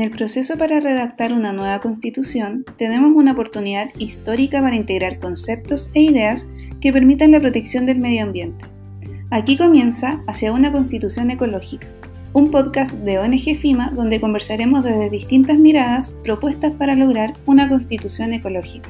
En 0.00 0.04
el 0.04 0.16
proceso 0.16 0.56
para 0.56 0.80
redactar 0.80 1.34
una 1.34 1.52
nueva 1.52 1.78
constitución, 1.82 2.64
tenemos 2.78 3.12
una 3.14 3.32
oportunidad 3.32 3.90
histórica 3.98 4.62
para 4.62 4.74
integrar 4.74 5.18
conceptos 5.18 5.90
e 5.92 6.00
ideas 6.00 6.48
que 6.80 6.90
permitan 6.90 7.32
la 7.32 7.38
protección 7.38 7.84
del 7.84 7.98
medio 7.98 8.22
ambiente. 8.22 8.64
Aquí 9.30 9.58
comienza 9.58 10.22
Hacia 10.26 10.52
una 10.52 10.72
constitución 10.72 11.30
ecológica, 11.30 11.86
un 12.32 12.50
podcast 12.50 12.94
de 13.00 13.18
ONG 13.18 13.58
FIMA 13.60 13.90
donde 13.90 14.22
conversaremos 14.22 14.82
desde 14.84 15.10
distintas 15.10 15.58
miradas 15.58 16.14
propuestas 16.24 16.74
para 16.76 16.94
lograr 16.94 17.34
una 17.44 17.68
constitución 17.68 18.32
ecológica. 18.32 18.88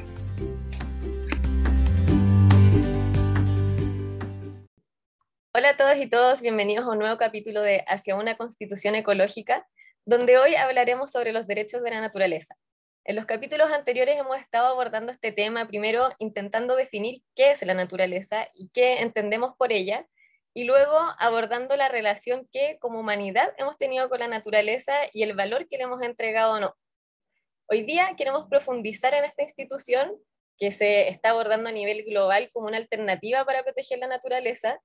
Hola 5.53 5.71
a 5.71 5.75
todos 5.75 5.97
y 5.97 6.07
todos, 6.07 6.39
bienvenidos 6.39 6.87
a 6.87 6.91
un 6.91 6.99
nuevo 6.99 7.17
capítulo 7.17 7.61
de 7.63 7.83
Hacia 7.85 8.15
una 8.15 8.37
constitución 8.37 8.95
ecológica 8.95 9.67
donde 10.05 10.37
hoy 10.37 10.55
hablaremos 10.55 11.11
sobre 11.11 11.31
los 11.31 11.47
derechos 11.47 11.83
de 11.83 11.91
la 11.91 12.01
naturaleza. 12.01 12.55
En 13.03 13.15
los 13.15 13.25
capítulos 13.25 13.71
anteriores 13.71 14.19
hemos 14.19 14.37
estado 14.37 14.67
abordando 14.67 15.11
este 15.11 15.31
tema, 15.31 15.67
primero 15.67 16.09
intentando 16.19 16.75
definir 16.75 17.21
qué 17.35 17.51
es 17.51 17.61
la 17.63 17.73
naturaleza 17.73 18.47
y 18.53 18.69
qué 18.69 19.01
entendemos 19.01 19.55
por 19.57 19.71
ella, 19.71 20.07
y 20.53 20.65
luego 20.65 20.97
abordando 21.17 21.75
la 21.75 21.87
relación 21.87 22.47
que 22.51 22.77
como 22.79 22.99
humanidad 22.99 23.53
hemos 23.57 23.77
tenido 23.77 24.09
con 24.09 24.19
la 24.19 24.27
naturaleza 24.27 24.93
y 25.13 25.23
el 25.23 25.33
valor 25.33 25.67
que 25.67 25.77
le 25.77 25.83
hemos 25.83 26.01
entregado 26.01 26.53
o 26.53 26.59
no. 26.59 26.75
Hoy 27.67 27.83
día 27.83 28.13
queremos 28.17 28.47
profundizar 28.49 29.13
en 29.13 29.23
esta 29.23 29.43
institución 29.43 30.13
que 30.57 30.71
se 30.71 31.07
está 31.07 31.29
abordando 31.29 31.69
a 31.69 31.71
nivel 31.71 32.03
global 32.03 32.49
como 32.51 32.67
una 32.67 32.77
alternativa 32.77 33.45
para 33.45 33.63
proteger 33.63 33.99
la 33.99 34.07
naturaleza 34.07 34.79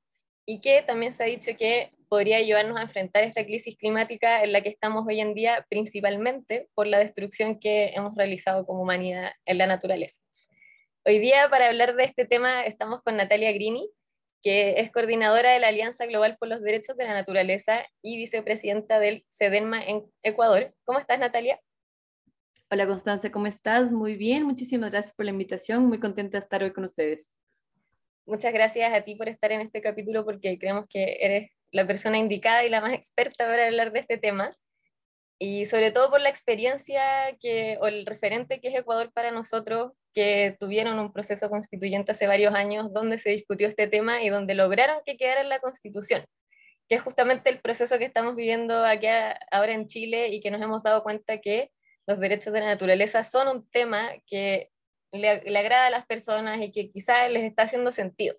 y 0.47 0.61
que 0.61 0.83
también 0.83 1.13
se 1.13 1.25
ha 1.25 1.27
dicho 1.27 1.51
que 1.59 1.91
podría 2.09 2.37
ayudarnos 2.37 2.79
a 2.79 2.83
enfrentar 2.83 3.25
esta 3.25 3.45
crisis 3.45 3.77
climática 3.77 4.45
en 4.45 4.53
la 4.53 4.63
que 4.63 4.69
estamos 4.69 5.05
hoy 5.07 5.21
en 5.21 5.35
día, 5.35 5.67
principalmente 5.69 6.69
por 6.75 6.87
la 6.87 7.01
destrucción 7.01 7.59
que 7.59 7.89
hemos 7.95 8.15
realizado 8.15 8.65
como 8.65 8.83
humanidad 8.83 9.33
en 9.45 9.59
la 9.59 9.67
naturaleza. 9.67 10.21
Hoy 11.05 11.19
día, 11.19 11.49
para 11.51 11.67
hablar 11.67 11.97
de 11.97 12.05
este 12.05 12.25
tema, 12.25 12.63
estamos 12.65 13.03
con 13.03 13.17
Natalia 13.17 13.53
Grini, 13.53 13.91
que 14.43 14.81
es 14.81 14.93
coordinadora 14.93 15.51
de 15.51 15.59
la 15.59 15.69
Alianza 15.69 16.07
Global 16.07 16.37
por 16.39 16.49
los 16.49 16.63
Derechos 16.63 16.97
de 16.97 17.05
la 17.05 17.15
Naturaleza 17.15 17.85
y 18.01 18.17
vicepresidenta 18.17 19.01
del 19.01 19.25
CEDENMA 19.29 19.85
en 19.85 20.05
Ecuador. 20.23 20.73
¿Cómo 20.85 21.01
estás, 21.01 21.19
Natalia? 21.19 21.61
Hola, 22.71 22.87
Constanza, 22.87 23.31
¿cómo 23.33 23.49
estás? 23.49 23.91
Muy 23.91 24.17
bien, 24.17 24.45
muchísimas 24.45 24.93
gracias 24.93 25.15
por 25.15 25.25
la 25.25 25.33
invitación, 25.33 25.87
muy 25.87 25.99
contenta 25.99 26.39
de 26.39 26.43
estar 26.43 26.63
hoy 26.63 26.73
con 26.73 26.85
ustedes. 26.85 27.33
Muchas 28.27 28.53
gracias 28.53 28.93
a 28.93 29.03
ti 29.03 29.15
por 29.15 29.29
estar 29.29 29.53
en 29.53 29.61
este 29.61 29.81
capítulo 29.81 30.25
porque 30.25 30.59
creemos 30.59 30.89
que 30.89 31.19
eres 31.21 31.51
la 31.71 31.87
persona 31.87 32.19
indicada 32.19 32.65
y 32.65 32.69
la 32.69 32.81
más 32.81 32.93
experta 32.93 33.47
para 33.47 33.67
hablar 33.67 33.93
de 33.93 34.01
este 34.01 34.19
tema. 34.19 34.53
Y 35.39 35.67
sobre 35.67 35.93
todo 35.93 36.11
por 36.11 36.21
la 36.21 36.29
experiencia 36.29 37.03
que, 37.41 37.79
o 37.81 37.87
el 37.87 38.05
referente 38.05 38.61
que 38.61 38.69
es 38.69 38.75
Ecuador 38.75 39.13
para 39.13 39.31
nosotros, 39.31 39.93
que 40.13 40.57
tuvieron 40.59 40.99
un 40.99 41.13
proceso 41.13 41.49
constituyente 41.49 42.13
hace 42.13 42.27
varios 42.27 42.53
años 42.53 42.93
donde 42.93 43.19
se 43.19 43.31
discutió 43.31 43.69
este 43.69 43.87
tema 43.87 44.21
y 44.21 44.29
donde 44.29 44.55
lograron 44.55 44.99
que 45.05 45.17
quedara 45.17 45.43
en 45.43 45.49
la 45.49 45.61
constitución, 45.61 46.25
que 46.89 46.97
es 46.97 47.03
justamente 47.03 47.49
el 47.49 47.61
proceso 47.61 47.97
que 47.97 48.07
estamos 48.07 48.35
viviendo 48.35 48.85
aquí 48.85 49.07
ahora 49.53 49.73
en 49.73 49.87
Chile 49.87 50.29
y 50.31 50.41
que 50.41 50.51
nos 50.51 50.61
hemos 50.61 50.83
dado 50.83 51.05
cuenta 51.05 51.39
que 51.41 51.71
los 52.09 52.19
derechos 52.19 52.53
de 52.53 52.61
la 52.61 52.67
naturaleza 52.67 53.23
son 53.23 53.47
un 53.47 53.71
tema 53.71 54.11
que 54.27 54.71
le, 55.13 55.59
agrada 55.59 55.87
a 55.87 55.91
las 55.91 56.07
personas 56.07 56.61
y 56.61 56.73
que 56.73 56.91
quizás 56.91 57.31
les 57.31 57.45
está 57.45 57.63
haciendo 57.63 57.93
sentido. 57.93 58.37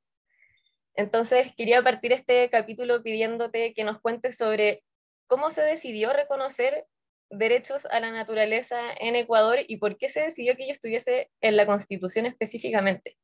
Entonces, 0.96 1.54
quería 1.56 1.82
partir 1.82 2.12
este 2.12 2.50
capítulo 2.50 3.04
pidiéndote 3.04 3.74
que 3.74 3.84
nos 3.84 4.02
cuentes 4.02 4.38
sobre 4.38 4.84
cómo 5.28 5.52
se 5.52 5.62
decidió 5.62 6.14
reconocer 6.14 6.86
derechos 7.30 7.86
a 7.86 8.00
la 8.00 8.12
naturaleza 8.12 8.78
en 9.00 9.16
Ecuador 9.16 9.60
y 9.68 9.78
por 9.78 9.98
qué 9.98 10.10
se 10.10 10.22
decidió 10.22 10.56
que 10.56 10.64
ello 10.64 10.74
estuviese 10.74 11.30
en 11.42 11.58
la 11.58 11.66
Constitución 11.66 12.26
específicamente. 12.26 13.18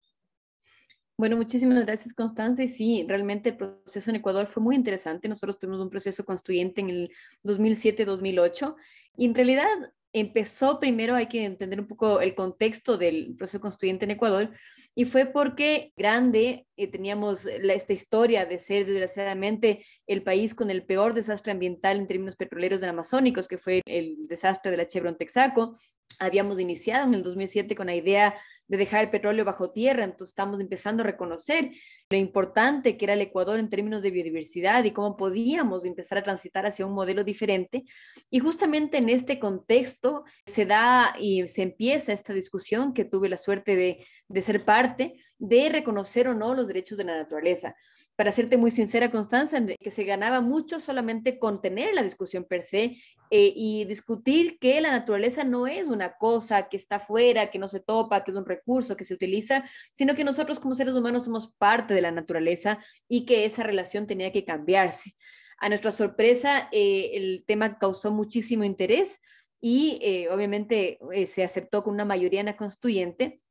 Bueno, 1.15 1.37
muchísimas 1.37 1.85
gracias, 1.85 2.13
Constanza. 2.13 2.63
Y 2.63 2.69
sí, 2.69 3.05
realmente 3.07 3.49
el 3.49 3.57
proceso 3.57 4.09
en 4.09 4.17
Ecuador 4.17 4.47
fue 4.47 4.63
muy 4.63 4.75
interesante. 4.75 5.29
Nosotros 5.29 5.59
tuvimos 5.59 5.79
un 5.79 5.89
proceso 5.89 6.25
constituyente 6.25 6.81
en 6.81 6.89
el 6.89 7.11
2007-2008 7.43 8.75
y 9.15 9.25
en 9.25 9.35
realidad 9.35 9.93
empezó 10.13 10.79
primero, 10.79 11.15
hay 11.15 11.25
que 11.25 11.43
entender 11.43 11.81
un 11.81 11.87
poco 11.87 12.21
el 12.21 12.35
contexto 12.35 12.97
del 12.97 13.35
proceso 13.35 13.59
constituyente 13.59 14.05
en 14.05 14.11
Ecuador, 14.11 14.51
y 14.93 15.05
fue 15.05 15.25
porque 15.25 15.91
grande 15.97 16.67
eh, 16.77 16.87
teníamos 16.87 17.47
esta 17.47 17.93
historia 17.93 18.45
de 18.45 18.59
ser 18.59 18.85
desgraciadamente 18.85 19.83
el 20.05 20.21
país 20.21 20.53
con 20.53 20.69
el 20.69 20.85
peor 20.85 21.15
desastre 21.15 21.51
ambiental 21.51 21.97
en 21.97 22.07
términos 22.07 22.35
petroleros 22.35 22.83
en 22.83 22.89
amazónicos, 22.89 23.47
que 23.47 23.57
fue 23.57 23.81
el 23.85 24.27
desastre 24.27 24.69
de 24.69 24.77
la 24.77 24.85
Chevron 24.85 25.17
Texaco. 25.17 25.75
Habíamos 26.19 26.59
iniciado 26.59 27.07
en 27.07 27.15
el 27.15 27.23
2007 27.23 27.75
con 27.75 27.87
la 27.87 27.95
idea 27.95 28.35
de 28.67 28.77
dejar 28.77 29.03
el 29.03 29.09
petróleo 29.09 29.45
bajo 29.45 29.71
tierra, 29.71 30.03
entonces 30.03 30.29
estamos 30.29 30.59
empezando 30.59 31.03
a 31.03 31.07
reconocer 31.07 31.71
lo 32.09 32.17
importante 32.17 32.97
que 32.97 33.05
era 33.05 33.13
el 33.13 33.21
Ecuador 33.21 33.59
en 33.59 33.69
términos 33.69 34.01
de 34.01 34.11
biodiversidad 34.11 34.83
y 34.83 34.91
cómo 34.91 35.17
podíamos 35.17 35.85
empezar 35.85 36.17
a 36.19 36.23
transitar 36.23 36.65
hacia 36.65 36.85
un 36.85 36.93
modelo 36.93 37.23
diferente. 37.23 37.85
Y 38.29 38.39
justamente 38.39 38.97
en 38.97 39.09
este 39.09 39.39
contexto 39.39 40.23
se 40.45 40.65
da 40.65 41.15
y 41.19 41.47
se 41.47 41.63
empieza 41.63 42.13
esta 42.13 42.33
discusión 42.33 42.93
que 42.93 43.05
tuve 43.05 43.29
la 43.29 43.37
suerte 43.37 43.75
de, 43.75 44.05
de 44.27 44.41
ser 44.41 44.63
parte 44.65 45.23
de 45.39 45.67
reconocer 45.67 46.29
o 46.29 46.33
no 46.33 46.53
los 46.53 46.67
derechos 46.67 46.97
de 46.97 47.03
la 47.03 47.17
naturaleza. 47.17 47.75
Para 48.15 48.31
serte 48.31 48.55
muy 48.55 48.71
sincera, 48.71 49.11
Constanza, 49.11 49.59
que 49.65 49.91
se 49.91 50.03
ganaba 50.05 50.39
mucho 50.39 50.79
solamente 50.79 51.37
con 51.37 51.61
tener 51.61 51.93
la 51.93 52.03
discusión 52.03 52.45
per 52.45 52.63
se 52.63 52.97
eh, 53.29 53.53
y 53.55 53.85
discutir 53.85 54.57
que 54.59 54.79
la 54.79 54.91
naturaleza 54.91 55.43
no 55.43 55.67
es 55.67 55.87
una 55.87 56.13
cosa 56.17 56.69
que 56.69 56.77
está 56.77 56.99
fuera, 56.99 57.49
que 57.49 57.59
no 57.59 57.67
se 57.67 57.79
topa, 57.79 58.23
que 58.23 58.31
es 58.31 58.37
un 58.37 58.45
recurso 58.45 58.95
que 58.95 59.03
se 59.03 59.15
utiliza, 59.15 59.65
sino 59.97 60.15
que 60.15 60.23
nosotros 60.23 60.59
como 60.59 60.75
seres 60.75 60.93
humanos 60.93 61.25
somos 61.25 61.51
parte 61.57 61.92
de 61.93 62.01
la 62.01 62.11
naturaleza 62.11 62.83
y 63.07 63.25
que 63.25 63.45
esa 63.45 63.63
relación 63.63 64.07
tenía 64.07 64.31
que 64.31 64.45
cambiarse. 64.45 65.15
A 65.57 65.69
nuestra 65.69 65.91
sorpresa, 65.91 66.69
eh, 66.71 67.11
el 67.13 67.43
tema 67.47 67.77
causó 67.79 68.11
muchísimo 68.11 68.63
interés 68.63 69.19
y 69.61 69.99
eh, 70.01 70.27
obviamente 70.29 70.99
se 71.25 71.43
aceptó 71.43 71.83
con 71.83 71.93
una 71.93 72.05
mayoría 72.05 72.41
en 72.41 72.47
la 72.47 72.57
constituyente 72.57 73.41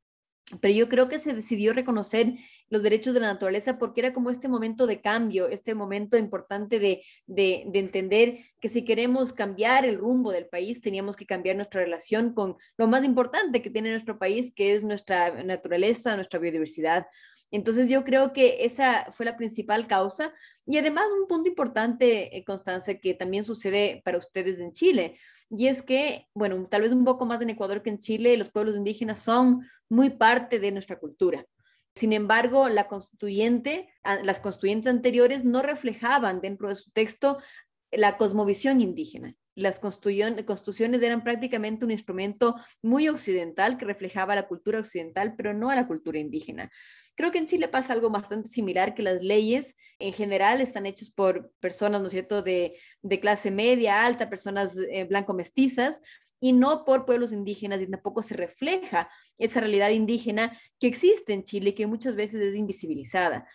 pero 0.61 0.73
yo 0.73 0.89
creo 0.89 1.07
que 1.07 1.19
se 1.19 1.33
decidió 1.33 1.73
reconocer 1.73 2.33
los 2.69 2.83
derechos 2.83 3.13
de 3.13 3.19
la 3.19 3.27
naturaleza 3.27 3.77
porque 3.77 4.01
era 4.01 4.13
como 4.13 4.29
este 4.29 4.47
momento 4.47 4.87
de 4.87 5.01
cambio, 5.01 5.47
este 5.47 5.75
momento 5.75 6.17
importante 6.17 6.79
de, 6.79 7.03
de, 7.27 7.63
entender 7.73 8.39
que 8.59 8.69
si 8.69 8.83
queremos 8.83 9.33
cambiar 9.33 9.85
el 9.85 9.97
rumbo 9.97 10.31
del 10.31 10.47
país, 10.47 10.81
teníamos 10.81 11.15
que 11.15 11.25
cambiar 11.25 11.55
nuestra 11.55 11.81
relación 11.81 12.33
con 12.33 12.57
lo 12.77 12.87
más 12.87 13.03
importante 13.03 13.61
que 13.61 13.69
tiene 13.69 13.91
nuestro 13.91 14.17
país, 14.17 14.53
que 14.55 14.73
es 14.73 14.83
nuestra 14.83 15.43
naturaleza, 15.43 16.15
nuestra 16.15 16.39
biodiversidad. 16.39 17.07
Entonces 17.51 17.87
yo 17.87 18.03
creo 18.03 18.33
que 18.33 18.65
esa 18.65 19.11
fue 19.11 19.27
la 19.27 19.37
principal 19.37 19.85
causa 19.85 20.33
y 20.65 20.77
además 20.77 21.05
un 21.19 21.27
punto 21.27 21.47
importante, 21.47 22.35
eh, 22.35 22.43
Constanza, 22.43 22.95
que 22.95 23.13
también 23.13 23.43
sucede 23.43 24.01
para 24.03 24.17
ustedes 24.17 24.59
en 24.59 24.71
Chile, 24.71 25.19
y 25.55 25.67
es 25.67 25.83
que, 25.83 26.27
bueno, 26.33 26.65
tal 26.67 26.81
vez 26.81 26.91
un 26.91 27.05
poco 27.05 27.25
más 27.25 27.41
en 27.41 27.51
Ecuador 27.51 27.83
que 27.83 27.91
en 27.91 27.99
Chile, 27.99 28.35
los 28.37 28.49
pueblos 28.49 28.75
indígenas 28.75 29.19
son 29.19 29.61
muy 29.87 30.09
parte 30.09 30.59
de 30.59 30.71
nuestra 30.71 30.97
cultura. 30.97 31.45
Sin 31.95 32.11
embargo, 32.13 32.69
la 32.69 32.87
constituyente, 32.87 33.89
las 34.23 34.39
constituyentes 34.39 34.91
anteriores 34.91 35.45
no 35.45 35.61
reflejaban 35.61 36.41
dentro 36.41 36.69
de 36.69 36.75
su 36.75 36.89
texto 36.91 37.37
la 37.91 38.17
cosmovisión 38.17 38.81
indígena. 38.81 39.35
Las 39.55 39.79
constituciones 39.79 41.03
eran 41.03 41.23
prácticamente 41.23 41.85
un 41.85 41.91
instrumento 41.91 42.55
muy 42.81 43.07
occidental 43.07 43.77
que 43.77 43.85
reflejaba 43.85 44.33
la 44.33 44.47
cultura 44.47 44.79
occidental, 44.79 45.35
pero 45.35 45.53
no 45.53 45.69
a 45.69 45.75
la 45.75 45.85
cultura 45.85 46.17
indígena. 46.17 46.71
Creo 47.15 47.31
que 47.31 47.37
en 47.37 47.45
Chile 47.45 47.67
pasa 47.67 47.93
algo 47.93 48.09
bastante 48.09 48.49
similar, 48.49 48.95
que 48.95 49.03
las 49.03 49.21
leyes 49.21 49.75
en 49.99 50.13
general 50.13 50.61
están 50.61 50.87
hechas 50.87 51.11
por 51.11 51.51
personas, 51.59 52.01
¿no 52.01 52.09
cierto?, 52.09 52.41
de, 52.41 52.73
clase 53.21 53.51
media, 53.51 54.03
alta, 54.03 54.31
personas 54.31 54.75
eh, 54.89 55.03
blanco-mestizas, 55.03 56.01
y 56.43 56.51
no 56.51 56.83
por 56.83 57.05
pueblos 57.05 57.31
indígenas, 57.31 57.81
y 57.81 57.87
tampoco 57.87 58.21
se 58.21 58.35
refleja 58.35 59.09
esa 59.37 59.61
realidad 59.61 59.91
indígena 59.91 60.59
que 60.77 60.87
existe 60.87 61.31
en 61.31 61.45
Chile 61.45 61.69
y 61.69 61.73
que 61.73 61.87
muchas 61.87 62.17
veces 62.17 62.41
es 62.41 62.55
invisibilizada. 62.55 63.47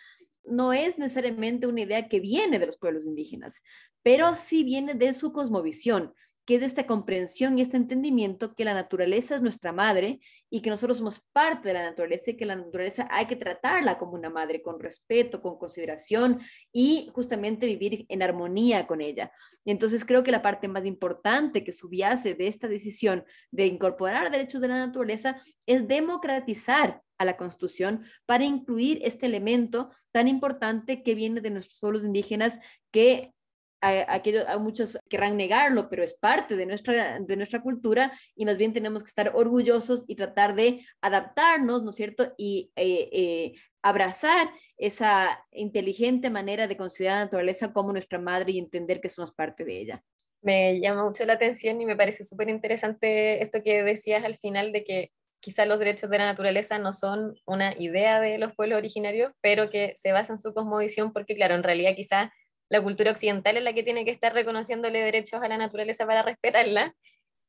No 0.43 0.73
es 0.73 0.97
necesariamente 0.97 1.67
una 1.67 1.81
idea 1.81 2.07
que 2.07 2.19
viene 2.19 2.57
de 2.57 2.65
los 2.65 2.79
pueblos 2.79 3.05
indígenas, 3.05 3.53
pero 4.01 4.35
sí 4.35 4.63
viene 4.63 4.95
de 4.95 5.13
su 5.13 5.31
cosmovisión, 5.31 6.15
que 6.49 6.55
es 6.55 6.63
esta 6.63 6.87
comprensión 6.87 7.59
y 7.59 7.61
este 7.61 7.77
entendimiento 7.77 8.55
que 8.55 8.65
la 8.65 8.73
naturaleza 8.73 9.35
es 9.35 9.41
nuestra 9.43 9.71
madre 9.71 10.19
y 10.49 10.63
que 10.63 10.71
nosotros 10.71 10.97
somos 10.97 11.19
parte 11.31 11.67
de 11.67 11.75
la 11.75 11.83
naturaleza 11.83 12.31
y 12.31 12.37
que 12.37 12.45
la 12.47 12.55
naturaleza 12.55 13.07
hay 13.11 13.27
que 13.27 13.35
tratarla 13.35 13.99
como 13.99 14.13
una 14.13 14.31
madre, 14.31 14.63
con 14.63 14.79
respeto, 14.79 15.43
con 15.43 15.59
consideración 15.59 16.39
y 16.71 17.07
justamente 17.13 17.67
vivir 17.67 18.07
en 18.09 18.23
armonía 18.23 18.87
con 18.87 18.99
ella. 18.99 19.31
Entonces 19.63 20.03
creo 20.03 20.23
que 20.23 20.31
la 20.31 20.41
parte 20.41 20.67
más 20.67 20.87
importante 20.87 21.63
que 21.63 21.71
subyace 21.71 22.33
de 22.33 22.47
esta 22.47 22.67
decisión 22.67 23.25
de 23.51 23.67
incorporar 23.67 24.31
derechos 24.31 24.59
de 24.59 24.69
la 24.69 24.87
naturaleza 24.87 25.39
es 25.67 25.87
democratizar 25.87 27.03
a 27.19 27.25
la 27.25 27.37
Constitución 27.37 28.05
para 28.25 28.43
incluir 28.43 29.01
este 29.03 29.27
elemento 29.27 29.91
tan 30.11 30.27
importante 30.27 31.03
que 31.03 31.13
viene 31.13 31.41
de 31.41 31.51
nuestros 31.51 31.79
pueblos 31.79 32.03
indígenas 32.03 32.57
que 32.89 33.35
a, 33.81 34.21
a 34.47 34.57
muchos 34.57 34.97
querrán 35.09 35.37
negarlo, 35.37 35.89
pero 35.89 36.03
es 36.03 36.13
parte 36.13 36.55
de 36.55 36.65
nuestra, 36.65 37.19
de 37.19 37.37
nuestra 37.37 37.61
cultura 37.61 38.11
y 38.35 38.45
más 38.45 38.57
bien 38.57 38.73
tenemos 38.73 39.03
que 39.03 39.09
estar 39.09 39.31
orgullosos 39.35 40.05
y 40.07 40.15
tratar 40.15 40.55
de 40.55 40.85
adaptarnos, 41.01 41.83
¿no 41.83 41.91
es 41.91 41.95
cierto? 41.95 42.33
Y 42.37 42.71
eh, 42.75 43.09
eh, 43.11 43.53
abrazar 43.81 44.49
esa 44.77 45.45
inteligente 45.51 46.29
manera 46.29 46.67
de 46.67 46.77
considerar 46.77 47.17
la 47.17 47.25
naturaleza 47.25 47.73
como 47.73 47.91
nuestra 47.91 48.19
madre 48.19 48.53
y 48.53 48.59
entender 48.59 49.01
que 49.01 49.09
somos 49.09 49.31
parte 49.31 49.65
de 49.65 49.79
ella. 49.79 50.03
Me 50.41 50.79
llama 50.79 51.03
mucho 51.03 51.25
la 51.25 51.33
atención 51.33 51.81
y 51.81 51.85
me 51.85 51.97
parece 51.97 52.23
súper 52.23 52.49
interesante 52.49 53.43
esto 53.43 53.61
que 53.61 53.83
decías 53.83 54.23
al 54.23 54.37
final 54.37 54.71
de 54.71 54.83
que 54.85 55.11
quizás 55.41 55.67
los 55.67 55.79
derechos 55.79 56.09
de 56.09 56.17
la 56.17 56.25
naturaleza 56.25 56.79
no 56.79 56.93
son 56.93 57.33
una 57.45 57.73
idea 57.77 58.19
de 58.19 58.37
los 58.37 58.53
pueblos 58.55 58.77
originarios, 58.77 59.31
pero 59.41 59.69
que 59.69 59.93
se 59.95 60.11
basa 60.11 60.33
en 60.33 60.39
su 60.39 60.53
cosmovisión, 60.53 61.13
porque 61.13 61.35
claro, 61.35 61.55
en 61.55 61.63
realidad 61.63 61.95
quizás 61.95 62.29
la 62.69 62.81
cultura 62.81 63.11
occidental 63.11 63.57
es 63.57 63.63
la 63.63 63.73
que 63.73 63.83
tiene 63.83 64.05
que 64.05 64.11
estar 64.11 64.33
reconociéndole 64.33 65.01
derechos 65.01 65.41
a 65.41 65.47
la 65.47 65.57
naturaleza 65.57 66.05
para 66.05 66.21
respetarla. 66.21 66.95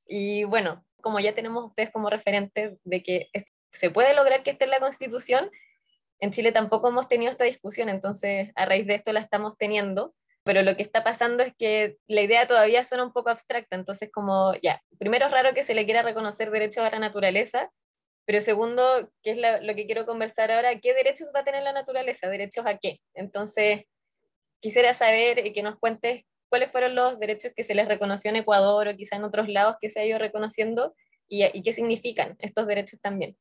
Y 0.06 0.44
bueno, 0.44 0.84
como 1.02 1.20
ya 1.20 1.34
tenemos 1.34 1.64
ustedes 1.66 1.90
como 1.90 2.10
referentes 2.10 2.78
de 2.84 3.02
que 3.02 3.30
se 3.72 3.90
puede 3.90 4.14
lograr 4.14 4.42
que 4.42 4.50
esté 4.50 4.64
en 4.64 4.70
la 4.70 4.80
Constitución, 4.80 5.50
en 6.18 6.30
Chile 6.32 6.52
tampoco 6.52 6.88
hemos 6.88 7.08
tenido 7.08 7.30
esta 7.30 7.44
discusión, 7.44 7.88
entonces 7.88 8.50
a 8.54 8.66
raíz 8.66 8.86
de 8.86 8.96
esto 8.96 9.12
la 9.12 9.20
estamos 9.20 9.56
teniendo, 9.56 10.14
pero 10.42 10.62
lo 10.62 10.76
que 10.76 10.82
está 10.82 11.04
pasando 11.04 11.42
es 11.42 11.54
que 11.56 11.96
la 12.08 12.22
idea 12.22 12.46
todavía 12.46 12.84
suena 12.84 13.04
un 13.04 13.12
poco 13.12 13.30
abstracta, 13.30 13.76
entonces 13.76 14.10
como 14.12 14.54
ya, 14.62 14.82
primero 14.98 15.26
es 15.26 15.32
raro 15.32 15.54
que 15.54 15.62
se 15.62 15.74
le 15.74 15.84
quiera 15.84 16.02
reconocer 16.02 16.50
derechos 16.50 16.84
a 16.84 16.90
la 16.90 16.98
naturaleza, 16.98 17.70
pero 18.26 18.40
segundo, 18.40 19.10
que 19.22 19.32
es 19.32 19.38
lo 19.38 19.74
que 19.74 19.86
quiero 19.86 20.06
conversar 20.06 20.52
ahora, 20.52 20.78
¿qué 20.78 20.94
derechos 20.94 21.32
va 21.34 21.40
a 21.40 21.44
tener 21.44 21.62
la 21.62 21.72
naturaleza? 21.72 22.28
¿Derechos 22.28 22.66
a 22.66 22.76
qué? 22.76 23.00
Entonces, 23.14 23.84
quisiera 24.60 24.94
saber 24.94 25.46
y 25.46 25.52
que 25.52 25.62
nos 25.62 25.78
cuentes 25.78 26.24
cuáles 26.48 26.70
fueron 26.70 26.94
los 26.94 27.18
derechos 27.18 27.52
que 27.56 27.64
se 27.64 27.74
les 27.74 27.88
reconoció 27.88 28.30
en 28.30 28.36
Ecuador 28.36 28.88
o 28.88 28.96
quizá 28.96 29.16
en 29.16 29.24
otros 29.24 29.48
lados 29.48 29.76
que 29.80 29.90
se 29.90 30.00
ha 30.00 30.06
ido 30.06 30.18
reconociendo 30.18 30.94
y, 31.28 31.44
y 31.44 31.62
qué 31.62 31.72
significan 31.72 32.36
estos 32.40 32.66
derechos 32.66 33.00
también. 33.00 33.36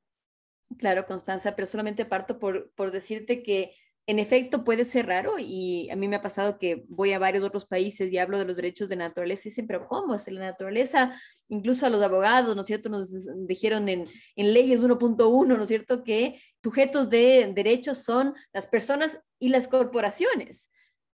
Claro, 0.78 1.06
Constanza, 1.06 1.56
pero 1.56 1.68
solamente 1.68 2.06
parto 2.06 2.38
por, 2.38 2.72
por 2.76 2.92
decirte 2.92 3.42
que 3.42 3.74
en 4.10 4.18
efecto 4.18 4.64
puede 4.64 4.86
ser 4.86 5.06
raro 5.06 5.36
y 5.38 5.88
a 5.92 5.96
mí 5.96 6.08
me 6.08 6.16
ha 6.16 6.22
pasado 6.22 6.58
que 6.58 6.84
voy 6.88 7.14
a 7.14 7.20
varios 7.20 7.44
otros 7.44 7.68
países 7.68 8.12
y 8.12 8.18
hablo 8.18 8.40
de 8.40 8.46
los 8.46 8.56
derechos 8.56 8.90
de 8.90 8.96
naturaleza 8.96 9.44
y 9.46 9.52
dicen, 9.52 9.68
pero 9.68 9.88
¿cómo 9.88 10.16
es 10.16 10.28
la 10.32 10.40
naturaleza? 10.42 11.20
Incluso 11.48 11.86
a 11.86 11.92
los 11.92 12.02
abogados, 12.02 12.56
¿no 12.56 12.62
es 12.62 12.68
cierto? 12.68 12.90
Nos 12.90 13.12
dijeron 13.48 13.88
en, 13.88 14.06
en 14.36 14.54
leyes 14.54 14.82
1.1, 14.82 15.46
¿no 15.46 15.62
es 15.62 15.68
cierto? 15.68 16.04
Que 16.04 16.42
sujetos 16.64 17.10
de 17.10 17.52
derechos 17.54 18.04
son 18.04 18.34
las 18.52 18.66
personas 18.66 19.20
y 19.38 19.50
las 19.50 19.68
corporaciones. 19.68 20.70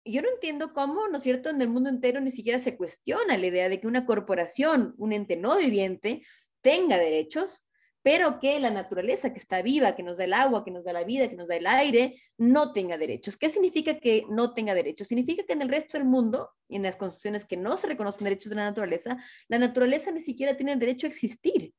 Yo 0.04 0.22
no 0.22 0.28
entiendo 0.28 0.72
cómo, 0.72 1.08
¿no 1.08 1.16
es 1.16 1.22
cierto?, 1.22 1.50
en 1.50 1.60
el 1.60 1.68
mundo 1.68 1.88
entero 1.88 2.20
ni 2.20 2.30
siquiera 2.30 2.58
se 2.58 2.76
cuestiona 2.76 3.38
la 3.38 3.46
idea 3.46 3.68
de 3.68 3.80
que 3.80 3.86
una 3.86 4.04
corporación, 4.06 4.94
un 4.98 5.12
ente 5.12 5.36
no 5.36 5.56
viviente, 5.56 6.22
tenga 6.60 6.98
derechos 6.98 7.66
pero 8.02 8.40
que 8.40 8.58
la 8.58 8.70
naturaleza 8.70 9.32
que 9.32 9.38
está 9.38 9.62
viva, 9.62 9.94
que 9.94 10.02
nos 10.02 10.16
da 10.16 10.24
el 10.24 10.32
agua, 10.32 10.64
que 10.64 10.70
nos 10.70 10.84
da 10.84 10.92
la 10.92 11.04
vida, 11.04 11.28
que 11.28 11.36
nos 11.36 11.46
da 11.46 11.56
el 11.56 11.66
aire, 11.66 12.20
no 12.36 12.72
tenga 12.72 12.98
derechos. 12.98 13.36
¿Qué 13.36 13.48
significa 13.48 13.98
que 13.98 14.24
no 14.28 14.54
tenga 14.54 14.74
derechos? 14.74 15.08
Significa 15.08 15.44
que 15.44 15.52
en 15.52 15.62
el 15.62 15.68
resto 15.68 15.96
del 15.96 16.06
mundo, 16.06 16.50
en 16.68 16.82
las 16.82 16.96
constituciones 16.96 17.44
que 17.44 17.56
no 17.56 17.76
se 17.76 17.86
reconocen 17.86 18.24
derechos 18.24 18.50
de 18.50 18.56
la 18.56 18.64
naturaleza, 18.64 19.18
la 19.48 19.58
naturaleza 19.58 20.10
ni 20.10 20.20
siquiera 20.20 20.56
tiene 20.56 20.72
el 20.72 20.80
derecho 20.80 21.06
a 21.06 21.10
existir. 21.10 21.72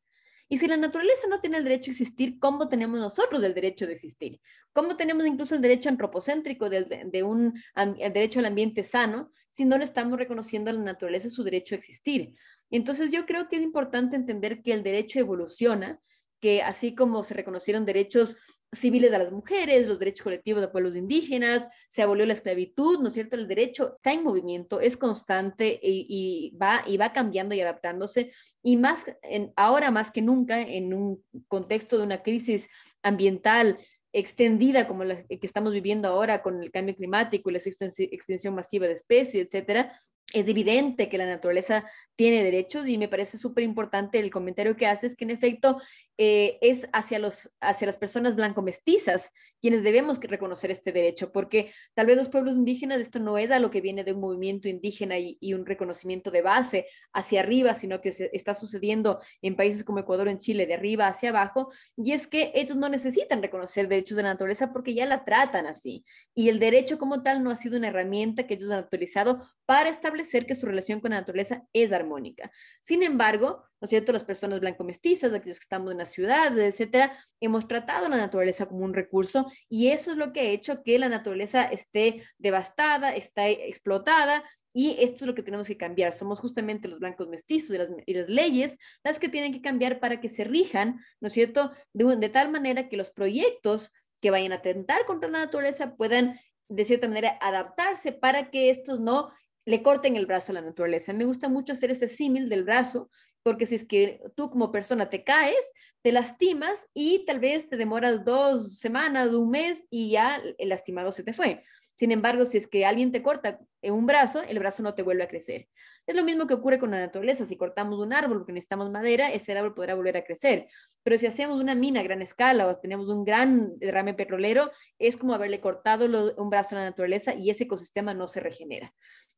Y 0.54 0.60
si 0.60 0.68
la 0.68 0.78
naturaleza 0.78 1.26
no 1.28 1.40
tiene 1.40 1.58
el 1.58 1.64
derecho 1.64 1.90
a 1.90 1.94
existir, 1.94 2.38
¿cómo 2.38 2.70
tenemos 2.70 3.00
nosotros 3.00 3.44
el 3.44 3.56
derecho 3.56 3.88
de 3.88 3.94
existir? 3.94 4.40
¿Cómo 4.72 4.96
tenemos 4.96 5.26
incluso 5.26 5.56
el 5.56 5.62
derecho 5.62 5.90
antropocéntrico 5.90 6.70
de, 6.70 7.08
de 7.12 7.24
un, 7.24 7.60
el 7.76 8.14
derecho 8.14 8.38
al 8.38 8.46
ambiente 8.46 8.84
sano 8.84 9.32
si 9.50 9.66
no 9.66 9.80
le 9.80 9.84
estamos 9.84 10.20
reconociendo 10.20 10.70
a 10.70 10.76
la 10.76 10.84
naturaleza 10.84 11.28
su 11.28 11.44
derecho 11.44 11.74
a 11.74 11.80
existir? 11.80 12.36
Entonces 12.70 13.10
yo 13.10 13.26
creo 13.26 13.50
que 13.50 13.56
es 13.56 13.64
importante 13.64 14.16
entender 14.16 14.62
que 14.62 14.74
el 14.74 14.84
derecho 14.84 15.18
evoluciona, 15.18 16.00
que 16.40 16.62
así 16.62 16.94
como 16.94 17.24
se 17.24 17.34
reconocieron 17.34 17.84
derechos 17.84 18.38
civiles 18.74 19.14
a 19.14 19.20
las 19.20 19.32
mujeres, 19.32 19.88
los 19.88 20.00
derechos 20.00 20.24
colectivos 20.24 20.62
de 20.62 20.68
pueblos 20.68 20.96
indígenas, 20.96 21.68
se 21.88 22.02
abolió 22.02 22.26
la 22.26 22.34
esclavitud, 22.34 23.00
¿no 23.00 23.08
es 23.08 23.14
cierto? 23.14 23.36
El 23.36 23.48
derecho 23.48 23.96
está 23.96 24.14
en 24.14 24.24
movimiento, 24.24 24.80
es 24.80 24.98
constante 24.98 25.80
y, 25.82 26.56
va, 26.62 26.84
y 26.86 26.98
va 26.98 27.14
cambiando 27.14 27.56
y 27.56 27.62
adaptándose, 27.62 28.32
y 28.62 28.78
más 28.78 29.06
en, 29.22 29.54
ahora 29.56 29.92
más 29.92 30.12
que 30.12 30.22
nunca 30.22 30.62
en 30.62 30.94
un 30.94 31.24
contexto 31.48 31.98
de 31.98 32.04
una 32.04 32.24
crisis 32.24 32.68
ambiental 33.02 33.80
extendida 34.14 34.88
como 34.88 35.04
la 35.04 35.24
que 35.24 35.40
estamos 35.42 35.74
viviendo 35.74 36.08
ahora 36.08 36.44
con 36.44 36.62
el 36.62 36.72
cambio 36.72 36.96
climático 36.96 37.50
y 37.50 37.54
la 37.54 37.60
extensión 37.60 38.54
masiva 38.54 38.88
de 38.88 38.94
especies, 38.94 39.48
etcétera, 39.48 40.00
es 40.32 40.48
evidente 40.48 41.10
que 41.10 41.18
la 41.18 41.26
naturaleza 41.26 41.90
tiene 42.16 42.44
derechos 42.44 42.88
y 42.88 42.98
me 42.98 43.08
parece 43.08 43.38
súper 43.38 43.64
importante 43.64 44.20
el 44.20 44.32
comentario 44.32 44.76
que 44.76 44.88
haces, 44.88 45.16
que 45.16 45.26
en 45.26 45.32
efecto 45.32 45.82
eh, 46.18 46.60
es 46.62 46.88
hacia, 46.94 47.20
los, 47.20 47.52
hacia 47.60 47.88
las 47.88 47.98
personas 47.98 48.36
blanco-mestizas 48.36 49.32
quienes 49.64 49.82
debemos 49.82 50.20
reconocer 50.20 50.72
este 50.72 50.92
derecho, 50.92 51.32
porque 51.32 51.72
tal 51.94 52.06
vez 52.06 52.18
los 52.18 52.28
pueblos 52.28 52.54
indígenas 52.54 53.00
esto 53.00 53.20
no 53.20 53.38
es 53.38 53.50
a 53.50 53.60
lo 53.60 53.72
que 53.72 53.80
viene 53.80 54.04
de 54.04 54.12
un 54.12 54.20
movimiento 54.20 54.68
indígena 54.68 55.18
y, 55.18 55.54
un 55.54 55.66
reconocimiento 55.66 56.32
de 56.32 56.42
base 56.42 56.86
hacia 57.14 57.40
arriba, 57.40 57.74
sino 57.74 58.02
que 58.02 58.12
se 58.12 58.30
está 58.34 58.56
sucediendo 58.56 59.22
en 59.42 59.56
países 59.56 59.86
como 59.86 60.00
Ecuador, 60.00 60.28
en 60.28 60.38
Chile, 60.38 60.66
de 60.68 60.74
arriba 60.74 61.08
hacia 61.08 61.30
abajo, 61.30 61.72
y 61.96 62.12
es 62.12 62.28
que 62.28 62.52
ellos 62.56 62.76
no 62.76 62.90
necesitan 62.90 63.42
reconocer 63.42 63.88
derechos 63.88 64.18
de 64.18 64.24
la 64.24 64.34
naturaleza 64.34 64.74
porque 64.74 64.94
ya 64.94 65.06
la 65.06 65.24
tratan 65.24 65.66
así, 65.66 66.04
y 66.36 66.50
el 66.50 66.60
derecho 66.60 67.00
como 67.00 67.24
tal 67.24 67.42
no 67.42 67.50
ha 67.50 67.56
sido 67.56 67.78
una 67.78 67.88
herramienta 67.88 68.46
que 68.46 68.56
ellos 68.56 68.70
han 68.70 68.84
utilizado 68.84 69.48
para 69.66 69.90
establecer 69.90 70.46
que 70.46 70.56
su 70.56 70.66
relación 70.66 71.00
con 71.00 71.12
la 71.12 71.20
naturaleza 71.20 71.64
es 71.74 71.92
armónica. 71.94 72.52
Sin 72.82 73.04
embargo, 73.04 73.64
¿no 73.80 73.86
es 73.86 73.90
cierto? 73.90 74.12
Las 74.12 74.26
personas 74.26 74.60
blanco-mestizas, 74.60 75.34
aquellos 75.34 75.60
que 75.60 75.64
estamos 75.64 75.92
en 75.92 76.00
la 76.00 76.06
ciudad, 76.06 76.58
etcétera, 76.58 77.18
hemos 77.40 77.68
tratado 77.68 78.10
la 78.10 78.18
naturaleza 78.18 78.66
como 78.66 78.84
un 78.84 78.94
recurso 78.94 79.52
y 79.70 79.90
eso 79.90 80.12
es 80.12 80.18
lo 80.18 80.34
que 80.34 80.42
ha 80.42 80.44
hecho 80.44 80.84
que 80.84 81.00
la 81.00 81.10
naturaleza 81.10 81.64
esté 81.64 82.24
devastada, 82.38 83.16
está 83.16 83.48
explotada 83.50 84.44
y 84.74 84.98
esto 85.00 85.24
es 85.24 85.28
lo 85.28 85.36
que 85.36 85.44
tenemos 85.44 85.68
que 85.68 85.78
cambiar. 85.78 86.14
Somos 86.14 86.40
justamente 86.40 86.88
los 86.88 87.00
blancos 87.00 87.28
mestizos 87.30 87.76
y 87.76 87.78
las, 87.78 87.90
y 88.06 88.14
las 88.16 88.30
leyes 88.30 88.78
las 89.04 89.20
que 89.20 89.30
tienen 89.30 89.54
que 89.54 89.62
cambiar 89.62 90.00
para 90.00 90.20
que 90.20 90.30
se 90.30 90.44
rijan, 90.44 91.00
¿no 91.22 91.28
es 91.28 91.34
cierto?, 91.34 91.72
de, 91.94 92.16
de 92.18 92.30
tal 92.30 92.52
manera 92.52 92.90
que 92.90 92.98
los 92.98 93.12
proyectos 93.12 93.92
que 94.22 94.32
vayan 94.32 94.52
a 94.52 94.56
atentar 94.56 95.06
contra 95.06 95.30
la 95.30 95.40
naturaleza 95.40 95.96
puedan 95.96 96.40
de 96.70 96.86
cierta 96.86 97.08
manera 97.08 97.38
adaptarse 97.42 98.14
para 98.14 98.50
que 98.50 98.70
estos 98.70 99.00
no 99.00 99.32
le 99.66 99.82
corten 99.82 100.16
el 100.16 100.26
brazo 100.26 100.52
a 100.52 100.56
la 100.56 100.62
naturaleza. 100.62 101.14
Me 101.14 101.26
gusta 101.26 101.50
mucho 101.50 101.74
hacer 101.74 101.92
ese 101.92 102.08
símil 102.08 102.50
del 102.50 102.64
brazo, 102.64 103.10
porque 103.44 103.66
si 103.66 103.76
es 103.76 103.86
que 103.86 104.22
tú 104.36 104.50
como 104.50 104.72
persona 104.72 105.10
te 105.10 105.24
caes, 105.24 105.74
te 106.02 106.12
lastimas 106.12 106.88
y 106.94 107.26
tal 107.26 107.40
vez 107.40 107.70
te 107.70 107.78
demoras 107.78 108.24
dos 108.26 108.80
semanas, 108.80 109.34
un 109.34 109.50
mes 109.50 109.84
y 109.90 110.12
ya 110.12 110.42
el 110.58 110.70
lastimado 110.70 111.12
se 111.12 111.24
te 111.24 111.34
fue. 111.34 111.64
Sin 111.96 112.12
embargo, 112.12 112.46
si 112.46 112.58
es 112.58 112.68
que 112.68 112.86
alguien 112.86 113.12
te 113.12 113.22
corta 113.22 113.60
un 113.84 114.06
brazo, 114.06 114.42
el 114.42 114.60
brazo 114.60 114.82
no 114.82 114.96
te 114.96 115.04
vuelve 115.04 115.24
a 115.24 115.28
crecer. 115.28 115.70
Es 116.08 116.16
lo 116.16 116.24
mismo 116.24 116.48
que 116.48 116.56
ocurre 116.56 116.80
con 116.80 116.92
la 116.92 117.00
naturaleza. 117.00 117.46
Si 117.46 117.56
cortamos 117.56 118.00
un 118.00 118.14
árbol 118.14 118.40
porque 118.40 118.52
necesitamos 118.52 118.90
madera, 118.90 119.32
ese 119.32 119.56
árbol 119.58 119.74
podrá 119.74 119.94
volver 119.94 120.18
a 120.18 120.24
crecer. 120.24 120.68
Pero 121.04 121.18
si 121.18 121.28
hacemos 121.28 121.62
una 121.62 121.76
mina 121.76 122.00
a 122.00 122.04
gran 122.04 122.22
escala 122.22 122.68
o 122.68 122.78
tenemos 122.78 123.08
un 123.10 123.24
gran 123.24 123.78
derrame 123.78 124.14
petrolero, 124.16 124.72
es 124.98 125.18
como 125.18 125.34
haberle 125.34 125.62
cortado 125.62 126.34
un 126.36 126.50
brazo 126.50 126.76
a 126.76 126.80
la 126.80 126.86
naturaleza 126.86 127.36
y 127.36 127.52
ese 127.52 127.66
ecosistema 127.66 128.14
no 128.14 128.28
se 128.28 128.40
regenera. 128.40 128.94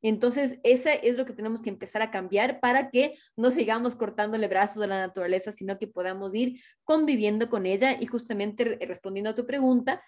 Entonces, 0.07 0.59
ese 0.61 0.99
es 1.01 1.17
lo 1.17 1.25
que 1.25 1.33
tenemos 1.33 1.63
que 1.63 1.71
empezar 1.71 2.03
a 2.03 2.11
cambiar 2.11 2.59
para 2.59 2.91
que 2.91 3.17
no 3.35 3.49
sigamos 3.49 3.95
cortándole 3.95 4.47
brazos 4.47 4.83
a 4.83 4.87
la 4.87 4.99
naturaleza, 4.99 5.51
sino 5.51 5.79
que 5.79 5.87
podamos 5.87 6.35
ir 6.35 6.61
conviviendo 6.83 7.49
con 7.49 7.65
ella. 7.65 7.97
Y 7.99 8.05
justamente 8.05 8.77
respondiendo 8.85 9.31
a 9.31 9.35
tu 9.35 9.47
pregunta, 9.47 10.03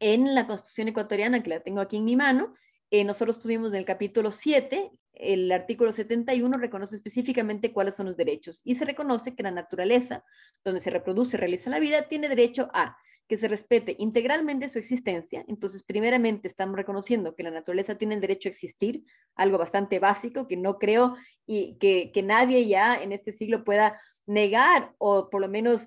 en 0.00 0.34
la 0.34 0.48
Constitución 0.48 0.88
ecuatoriana, 0.88 1.44
que 1.44 1.50
la 1.50 1.60
tengo 1.60 1.80
aquí 1.80 1.98
en 1.98 2.04
mi 2.04 2.16
mano, 2.16 2.54
eh, 2.90 3.04
nosotros 3.04 3.38
tuvimos 3.38 3.68
en 3.68 3.76
el 3.76 3.84
capítulo 3.84 4.32
7, 4.32 4.90
el 5.12 5.52
artículo 5.52 5.92
71 5.92 6.58
reconoce 6.58 6.96
específicamente 6.96 7.72
cuáles 7.72 7.94
son 7.94 8.06
los 8.06 8.16
derechos. 8.16 8.62
Y 8.64 8.74
se 8.74 8.84
reconoce 8.84 9.36
que 9.36 9.44
la 9.44 9.52
naturaleza, 9.52 10.24
donde 10.64 10.80
se 10.80 10.90
reproduce, 10.90 11.36
realiza 11.36 11.70
la 11.70 11.78
vida, 11.78 12.08
tiene 12.08 12.28
derecho 12.28 12.68
a 12.74 12.96
que 13.28 13.36
se 13.36 13.48
respete 13.48 13.96
integralmente 13.98 14.68
su 14.68 14.78
existencia. 14.78 15.44
Entonces, 15.48 15.82
primeramente 15.82 16.46
estamos 16.48 16.76
reconociendo 16.76 17.34
que 17.34 17.42
la 17.42 17.50
naturaleza 17.50 17.96
tiene 17.96 18.14
el 18.14 18.20
derecho 18.20 18.48
a 18.48 18.52
existir, 18.52 19.04
algo 19.34 19.58
bastante 19.58 19.98
básico 19.98 20.46
que 20.46 20.56
no 20.56 20.78
creo 20.78 21.16
y 21.46 21.76
que, 21.78 22.22
nadie 22.22 22.66
ya 22.66 22.94
en 23.02 23.12
este 23.12 23.32
siglo 23.32 23.64
pueda 23.64 24.00
negar 24.26 24.92
o 24.98 25.30
por 25.30 25.40
lo 25.40 25.48
menos 25.48 25.86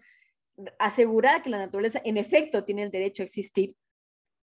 asegurar 0.79 1.44
que 1.44 1.51
la 1.51 1.60
naturaleza 1.60 2.01
en 2.03 2.17
efecto 2.17 2.63
tiene 2.63 2.84
el 2.84 2.91
derecho 2.91 3.22
a 3.22 3.25
existir 3.25 3.75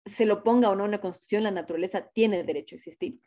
se 0.06 0.26
lo 0.26 0.44
ponga 0.44 0.70
o 0.70 0.76
no 0.76 0.86
en 0.86 0.92
la 0.92 1.02
Constitución, 1.02 1.44
la 1.44 1.52
naturaleza 1.52 2.10
tiene 2.14 2.40
el 2.40 2.46
derecho 2.46 2.76
a 2.76 2.78
existir. 2.78 3.20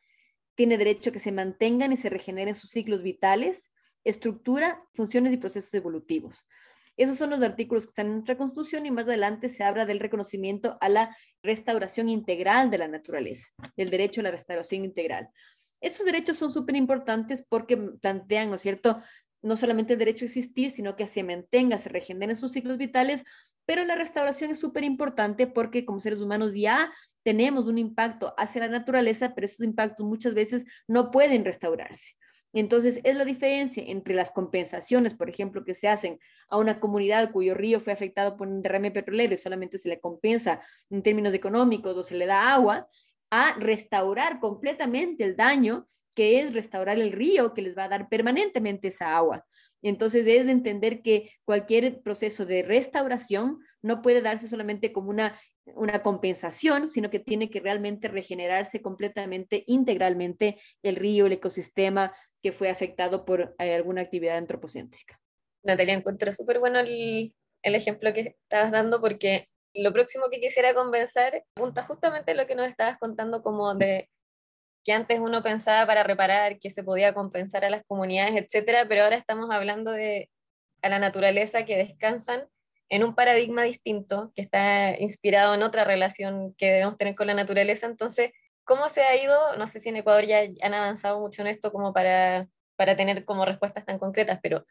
Tiene 0.55 0.79
derecho 0.79 1.11
a 1.11 1.13
que 1.13 1.21
se 1.21 1.33
mantengan 1.33 1.93
y 1.93 1.97
se 1.97 2.11
regeneren 2.11 2.55
sus 2.55 2.71
ciclos 2.71 3.03
vitales, 3.03 3.71
estructura, 4.05 4.83
funciones 4.95 5.33
y 5.33 5.37
procesos 5.37 5.73
evolutivos. 5.75 6.47
Esos 6.97 7.17
son 7.17 7.31
los 7.31 7.43
artículos 7.43 7.85
que 7.85 7.91
están 7.91 8.07
en 8.07 8.13
nuestra 8.13 8.37
Constitución 8.37 8.87
y 8.87 8.91
más 8.91 9.07
adelante 9.07 9.49
se 9.49 9.65
habla 9.65 9.87
del 9.87 10.01
reconocimiento 10.01 10.77
a 10.81 10.89
la 10.89 11.17
restauración 11.43 12.09
integral 12.09 12.71
de 12.71 12.79
la 12.79 12.89
naturaleza, 12.89 13.49
del 13.77 13.91
derecho 13.91 14.21
a 14.21 14.25
la 14.25 14.31
restauración 14.31 14.85
integral. 14.85 15.29
Estos 15.81 16.07
derechos 16.07 16.37
son 16.37 16.53
súper 16.53 16.77
importantes 16.77 17.45
porque 17.49 17.77
plantean, 17.77 18.51
¿no 18.51 18.57
es 18.57 18.63
cierto?, 18.63 19.03
no 19.43 19.57
solamente 19.57 19.95
el 19.95 19.99
derecho 19.99 20.25
a 20.25 20.27
existir, 20.27 20.71
sino 20.71 20.95
que 20.95 21.09
se 21.09 21.25
mantenga, 21.25 21.77
se 21.79 21.89
regeneren 21.89 22.37
sus 22.37 22.53
ciclos 22.53 22.79
vitales, 22.79 23.25
pero 23.67 23.85
la 23.85 23.97
restauración 23.97 24.53
es 24.53 24.61
súper 24.61 24.85
importante 24.85 25.49
porque 25.49 25.85
como 25.85 25.99
seres 25.99 26.21
humanos 26.21 26.53
ya 26.55 26.93
tenemos 27.25 27.67
un 27.67 27.79
impacto 27.79 28.35
hacia 28.37 28.61
la 28.61 28.69
naturaleza, 28.69 29.35
pero 29.35 29.45
esos 29.47 29.65
impactos 29.67 30.07
muchas 30.07 30.35
veces 30.35 30.65
no 30.87 31.11
pueden 31.11 31.45
restaurarse. 31.45 32.15
Entonces, 32.53 33.01
es 33.05 33.17
la 33.17 33.25
diferencia 33.25 33.83
entre 33.87 34.15
las 34.15 34.31
compensaciones, 34.31 35.15
por 35.15 35.29
ejemplo, 35.29 35.65
que 35.65 35.75
se 35.75 35.89
hacen 35.89 36.19
a 36.49 36.59
una 36.59 36.81
comunidad 36.81 37.33
cuyo 37.33 37.55
río 37.55 37.81
fue 37.81 37.93
afectado 37.93 38.37
por 38.37 38.49
un 38.49 38.63
derrame 38.63 38.91
petrolero 38.91 39.35
y 39.35 39.39
solamente 39.39 39.79
se 39.79 39.89
le 39.89 40.01
compensa 40.01 40.61
en 40.91 41.03
términos 41.03 41.33
económicos 41.35 41.97
o 41.97 42.03
se 42.03 42.15
le 42.15 42.27
da 42.27 42.53
agua, 42.53 42.89
a 43.31 43.55
restaurar 43.59 44.41
completamente 44.41 45.25
el 45.25 45.37
daño 45.37 45.87
que 46.15 46.41
es 46.41 46.53
restaurar 46.53 46.99
el 46.99 47.13
río 47.13 47.55
que 47.55 47.63
les 47.63 47.77
va 47.77 47.85
a 47.85 47.89
dar 47.89 48.09
permanentemente 48.11 48.89
esa 48.89 49.17
agua. 49.17 49.47
Entonces 49.81 50.27
es 50.27 50.47
entender 50.47 51.03
que 51.03 51.33
cualquier 51.45 52.03
proceso 52.03 52.47
de 52.47 52.63
restauración 52.63 53.59
no 53.81 54.03
puede 54.03 54.21
darse 54.21 54.49
solamente 54.49 54.93
como 54.93 55.11
una, 55.11 55.41
una 55.75 56.03
compensación, 56.03 56.87
sino 56.87 57.11
que 57.11 57.19
tiene 57.19 57.51
que 57.51 57.61
realmente 57.61 58.09
regenerarse 58.09 58.83
completamente, 58.83 59.65
integralmente 59.67 60.61
el 60.83 60.97
río, 60.97 61.27
el 61.27 61.33
ecosistema 61.33 62.13
que 62.43 62.53
fue 62.53 62.71
afectado 62.71 63.25
por 63.25 63.55
eh, 63.59 63.75
alguna 63.75 64.03
actividad 64.03 64.37
antropocéntrica. 64.37 65.21
Natalia, 65.63 65.95
encuentro 65.95 66.33
súper 66.33 66.59
bueno 66.59 66.81
el, 66.81 67.35
el 67.63 67.75
ejemplo 67.75 68.13
que 68.13 68.37
estabas 68.43 68.73
dando 68.73 69.01
porque 69.01 69.49
lo 69.75 69.93
próximo 69.93 70.29
que 70.31 70.41
quisiera 70.41 70.75
conversar 70.75 71.45
apunta 71.57 71.85
justamente 71.85 72.35
lo 72.35 72.47
que 72.47 72.55
nos 72.55 72.69
estabas 72.69 72.99
contando 72.99 73.43
como 73.43 73.75
de 73.75 74.09
que 74.85 74.93
antes 74.93 75.21
uno 75.21 75.43
pensaba 75.43 75.87
para 75.87 76.03
reparar, 76.03 76.59
que 76.59 76.71
se 76.71 76.83
podía 76.83 77.15
compensar 77.15 77.65
a 77.65 77.71
las 77.71 77.85
comunidades, 77.85 78.35
etcétera, 78.35 78.87
pero 78.89 79.05
ahora 79.05 79.17
estamos 79.17 79.49
hablando 79.51 79.93
de 79.93 80.29
a 80.83 80.89
la 80.89 80.99
naturaleza 80.99 81.65
que 81.65 81.77
descansan 81.77 82.49
en 82.89 83.05
un 83.05 83.15
paradigma 83.15 83.63
distinto, 83.63 84.33
que 84.35 84.43
está 84.43 84.99
inspirado 85.01 85.55
en 85.55 85.63
otra 85.63 85.85
relación 85.85 86.55
que 86.59 86.67
debemos 86.67 86.99
tener 86.99 87.15
con 87.15 87.29
la 87.29 87.35
naturaleza. 87.35 87.87
Entonces, 87.87 88.33
¿cómo 88.65 88.89
se 88.89 89.03
ha 89.03 89.17
ido? 89.17 89.57
No 89.57 89.67
sé 89.67 89.81
si 89.81 89.89
en 89.89 89.97
Ecuador 89.97 90.25
ya 90.25 90.41
han 90.63 90.75
avanzado 90.75 91.21
mucho 91.21 91.43
en 91.43 91.49
esto 91.49 91.73
como 91.73 91.93
para, 91.93 92.49
para 92.77 92.97
tener 92.97 93.25
como 93.25 93.45
respuestas 93.45 93.85
tan 93.85 93.99
concretas, 93.99 94.41
pero 94.43 94.67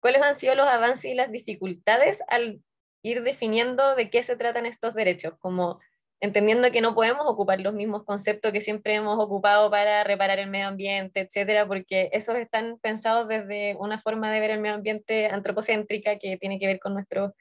¿cuáles 0.00 0.22
han 0.22 0.34
sido 0.34 0.54
los 0.54 0.66
avances 0.66 1.10
y 1.10 1.14
las 1.14 1.30
dificultades 1.30 2.22
al 2.28 2.62
ir 3.02 3.22
definiendo 3.22 3.94
de 3.94 4.10
qué 4.10 4.22
se 4.22 4.36
tratan 4.36 4.66
estos 4.66 4.94
derechos, 4.94 5.34
como 5.38 5.80
entendiendo 6.20 6.70
que 6.70 6.80
no 6.80 6.94
podemos 6.94 7.26
ocupar 7.26 7.60
los 7.60 7.74
mismos 7.74 8.04
conceptos 8.04 8.52
que 8.52 8.60
siempre 8.60 8.94
hemos 8.94 9.18
ocupado 9.18 9.70
para 9.72 10.04
reparar 10.04 10.38
el 10.38 10.48
medio 10.48 10.68
ambiente, 10.68 11.20
etcétera, 11.20 11.66
porque 11.66 12.10
esos 12.12 12.36
están 12.36 12.78
pensados 12.80 13.26
desde 13.26 13.74
una 13.80 13.98
forma 13.98 14.30
de 14.30 14.38
ver 14.38 14.50
el 14.52 14.60
medio 14.60 14.76
ambiente 14.76 15.26
antropocéntrica 15.26 16.20
que 16.20 16.36
tiene 16.36 16.60
que 16.60 16.68
ver 16.68 16.78
con 16.78 16.94
nuestro 16.94 17.34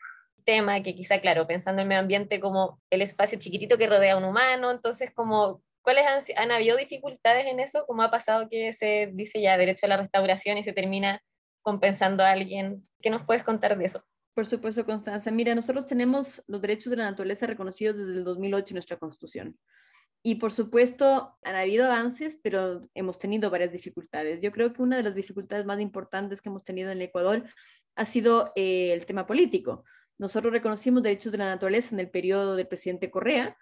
tema, 0.45 0.81
que 0.81 0.95
quizá, 0.95 1.21
claro, 1.21 1.45
pensando 1.45 1.83
el 1.83 1.88
medio 1.88 2.01
ambiente 2.01 2.39
como 2.39 2.81
el 2.89 3.03
espacio 3.03 3.38
chiquitito 3.38 3.77
que 3.77 3.86
rodea 3.86 4.13
a 4.13 4.17
un 4.17 4.24
humano, 4.24 4.71
entonces, 4.71 5.12
como, 5.12 5.62
¿cuáles 5.81 6.05
han, 6.05 6.21
han 6.38 6.51
habido 6.51 6.77
dificultades 6.77 7.47
en 7.47 7.59
eso? 7.59 7.85
¿Cómo 7.88 8.03
ha 8.03 8.11
pasado 8.11 8.47
que 8.50 8.73
se 8.73 9.11
dice 9.13 9.41
ya 9.41 9.57
derecho 9.57 9.85
a 9.85 9.89
la 9.89 9.97
restauración 9.97 10.57
y 10.57 10.63
se 10.63 10.73
termina 10.73 11.21
compensando 11.61 12.23
a 12.23 12.31
alguien? 12.31 12.88
¿Qué 13.01 13.09
nos 13.09 13.25
puedes 13.25 13.43
contar 13.43 13.77
de 13.77 13.85
eso? 13.85 14.03
Por 14.33 14.45
supuesto, 14.45 14.85
Constanza. 14.85 15.29
Mira, 15.29 15.53
nosotros 15.53 15.85
tenemos 15.85 16.41
los 16.47 16.61
derechos 16.61 16.89
de 16.89 16.97
la 16.97 17.03
naturaleza 17.03 17.47
reconocidos 17.47 17.97
desde 17.97 18.13
el 18.13 18.23
2008 18.23 18.67
en 18.69 18.75
nuestra 18.75 18.97
Constitución. 18.97 19.57
Y 20.23 20.35
por 20.35 20.51
supuesto, 20.51 21.35
han 21.43 21.55
habido 21.55 21.85
avances, 21.85 22.39
pero 22.41 22.88
hemos 22.93 23.17
tenido 23.17 23.50
varias 23.50 23.71
dificultades. 23.71 24.41
Yo 24.41 24.51
creo 24.51 24.71
que 24.71 24.81
una 24.81 24.97
de 24.97 25.03
las 25.03 25.15
dificultades 25.15 25.65
más 25.65 25.79
importantes 25.79 26.41
que 26.41 26.50
hemos 26.50 26.63
tenido 26.63 26.91
en 26.91 27.00
el 27.00 27.03
Ecuador 27.03 27.43
ha 27.95 28.05
sido 28.05 28.53
eh, 28.55 28.93
el 28.93 29.05
tema 29.05 29.25
político. 29.25 29.83
Nosotros 30.19 30.53
reconocimos 30.53 31.01
derechos 31.01 31.31
de 31.31 31.39
la 31.39 31.47
naturaleza 31.47 31.95
en 31.95 32.00
el 32.00 32.11
periodo 32.11 32.55
del 32.55 32.67
presidente 32.67 33.09
Correa, 33.09 33.57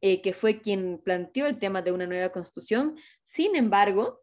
eh, 0.00 0.20
que 0.20 0.32
fue 0.32 0.60
quien 0.60 1.00
planteó 1.02 1.46
el 1.46 1.58
tema 1.58 1.82
de 1.82 1.92
una 1.92 2.06
nueva 2.06 2.30
constitución. 2.30 2.96
Sin 3.22 3.56
embargo, 3.56 4.22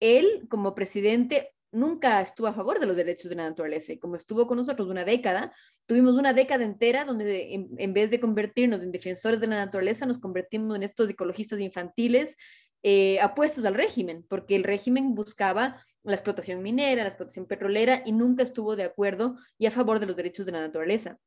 él 0.00 0.46
como 0.48 0.74
presidente 0.74 1.54
nunca 1.70 2.20
estuvo 2.20 2.46
a 2.46 2.54
favor 2.54 2.78
de 2.80 2.86
los 2.86 2.96
derechos 2.96 3.30
de 3.30 3.36
la 3.36 3.48
naturaleza 3.48 3.92
y 3.92 3.98
como 3.98 4.16
estuvo 4.16 4.46
con 4.46 4.56
nosotros 4.56 4.88
una 4.88 5.04
década, 5.04 5.52
tuvimos 5.86 6.14
una 6.14 6.32
década 6.32 6.64
entera 6.64 7.04
donde 7.04 7.54
en, 7.76 7.92
vez 7.92 8.10
de 8.10 8.20
convertirnos 8.20 8.80
en 8.80 8.92
defensores 8.92 9.40
de 9.40 9.46
la 9.48 9.56
naturaleza, 9.56 10.06
nos 10.06 10.18
convertimos 10.18 10.76
en 10.76 10.82
estos 10.82 11.10
ecologistas 11.10 11.60
infantiles 11.60 12.36
eh, 12.82 13.18
apuestos 13.20 13.64
al 13.64 13.74
régimen, 13.74 14.24
porque 14.28 14.54
el 14.56 14.64
régimen 14.64 15.14
buscaba 15.14 15.82
la 16.04 16.14
explotación 16.14 16.62
minera, 16.62 17.02
la 17.02 17.08
explotación 17.08 17.46
petrolera 17.46 18.02
y 18.06 18.12
nunca 18.12 18.42
estuvo 18.42 18.76
de 18.76 18.84
acuerdo 18.84 19.36
y 19.58 19.66
a 19.66 19.70
favor 19.70 19.98
de 19.98 20.06
los 20.06 20.16
derechos 20.16 20.46
de 20.46 20.52
la 20.52 20.60
naturaleza. 20.60 21.18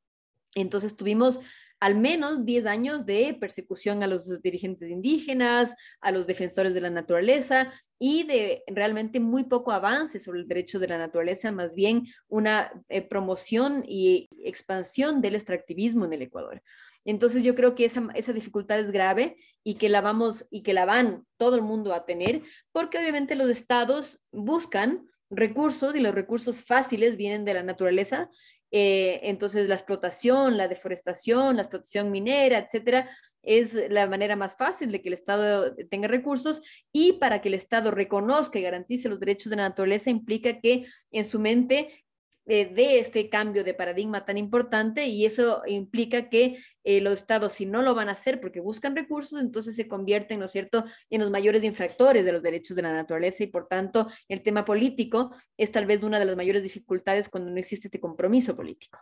Entonces 0.55 0.95
tuvimos 0.95 1.39
al 1.81 1.95
menos 1.95 2.45
10 2.45 2.67
años 2.67 3.05
de 3.07 3.33
persecución 3.33 4.03
a 4.03 4.07
los 4.07 4.39
dirigentes 4.43 4.87
indígenas, 4.87 5.75
a 5.99 6.11
los 6.11 6.27
defensores 6.27 6.75
de 6.75 6.81
la 6.81 6.91
naturaleza 6.91 7.73
y 7.97 8.23
de 8.23 8.63
realmente 8.67 9.19
muy 9.19 9.45
poco 9.45 9.71
avance 9.71 10.19
sobre 10.19 10.41
el 10.41 10.47
derecho 10.47 10.77
de 10.77 10.87
la 10.87 10.99
naturaleza, 10.99 11.51
más 11.51 11.73
bien 11.73 12.05
una 12.27 12.71
eh, 12.87 13.01
promoción 13.01 13.83
y 13.87 14.29
expansión 14.43 15.21
del 15.21 15.33
extractivismo 15.33 16.05
en 16.05 16.13
el 16.13 16.21
Ecuador. 16.21 16.61
Entonces 17.03 17.43
yo 17.43 17.55
creo 17.55 17.73
que 17.73 17.85
esa, 17.85 18.07
esa, 18.13 18.31
dificultad 18.31 18.79
es 18.79 18.91
grave 18.91 19.37
y 19.63 19.73
que 19.75 19.89
la 19.89 20.01
vamos 20.01 20.45
y 20.51 20.61
que 20.61 20.75
la 20.75 20.85
van 20.85 21.25
todo 21.37 21.55
el 21.55 21.63
mundo 21.63 21.95
a 21.95 22.05
tener, 22.05 22.43
porque 22.71 22.99
obviamente 22.99 23.35
los 23.35 23.49
estados 23.49 24.21
buscan 24.31 25.09
recursos 25.31 25.95
y 25.95 25.99
los 25.99 26.13
recursos 26.13 26.63
fáciles 26.63 27.17
vienen 27.17 27.43
de 27.43 27.55
la 27.55 27.63
naturaleza 27.63 28.29
eh, 28.71 29.19
entonces, 29.23 29.67
la 29.67 29.75
explotación, 29.75 30.57
la 30.57 30.67
deforestación, 30.67 31.57
la 31.57 31.63
explotación 31.63 32.09
minera, 32.09 32.57
etcétera, 32.57 33.09
es 33.43 33.73
la 33.89 34.07
manera 34.07 34.35
más 34.35 34.55
fácil 34.55 34.91
de 34.91 35.01
que 35.01 35.09
el 35.09 35.13
Estado 35.13 35.75
tenga 35.89 36.07
recursos 36.07 36.61
y 36.91 37.13
para 37.13 37.41
que 37.41 37.49
el 37.49 37.55
Estado 37.55 37.91
reconozca 37.91 38.59
y 38.59 38.61
garantice 38.61 39.09
los 39.09 39.19
derechos 39.19 39.49
de 39.49 39.57
la 39.57 39.69
naturaleza 39.69 40.09
implica 40.09 40.59
que 40.59 40.85
en 41.11 41.25
su 41.25 41.39
mente 41.39 42.05
de 42.51 42.99
este 42.99 43.29
cambio 43.29 43.63
de 43.63 43.73
paradigma 43.73 44.25
tan 44.25 44.37
importante 44.37 45.05
y 45.05 45.25
eso 45.25 45.61
implica 45.67 46.29
que 46.29 46.57
eh, 46.83 46.99
los 46.99 47.13
estados, 47.13 47.53
si 47.53 47.65
no 47.65 47.81
lo 47.81 47.95
van 47.95 48.09
a 48.09 48.13
hacer 48.13 48.41
porque 48.41 48.59
buscan 48.59 48.95
recursos, 48.95 49.39
entonces 49.39 49.75
se 49.75 49.87
convierten, 49.87 50.39
¿no 50.39 50.45
es 50.45 50.51
cierto?, 50.51 50.83
en 51.09 51.21
los 51.21 51.31
mayores 51.31 51.63
infractores 51.63 52.25
de 52.25 52.31
los 52.31 52.43
derechos 52.43 52.75
de 52.75 52.81
la 52.81 52.93
naturaleza 52.93 53.43
y 53.43 53.47
por 53.47 53.67
tanto 53.67 54.07
el 54.27 54.41
tema 54.41 54.65
político 54.65 55.33
es 55.57 55.71
tal 55.71 55.85
vez 55.85 56.03
una 56.03 56.19
de 56.19 56.25
las 56.25 56.35
mayores 56.35 56.63
dificultades 56.63 57.29
cuando 57.29 57.51
no 57.51 57.57
existe 57.57 57.87
este 57.87 57.99
compromiso 57.99 58.55
político. 58.55 58.99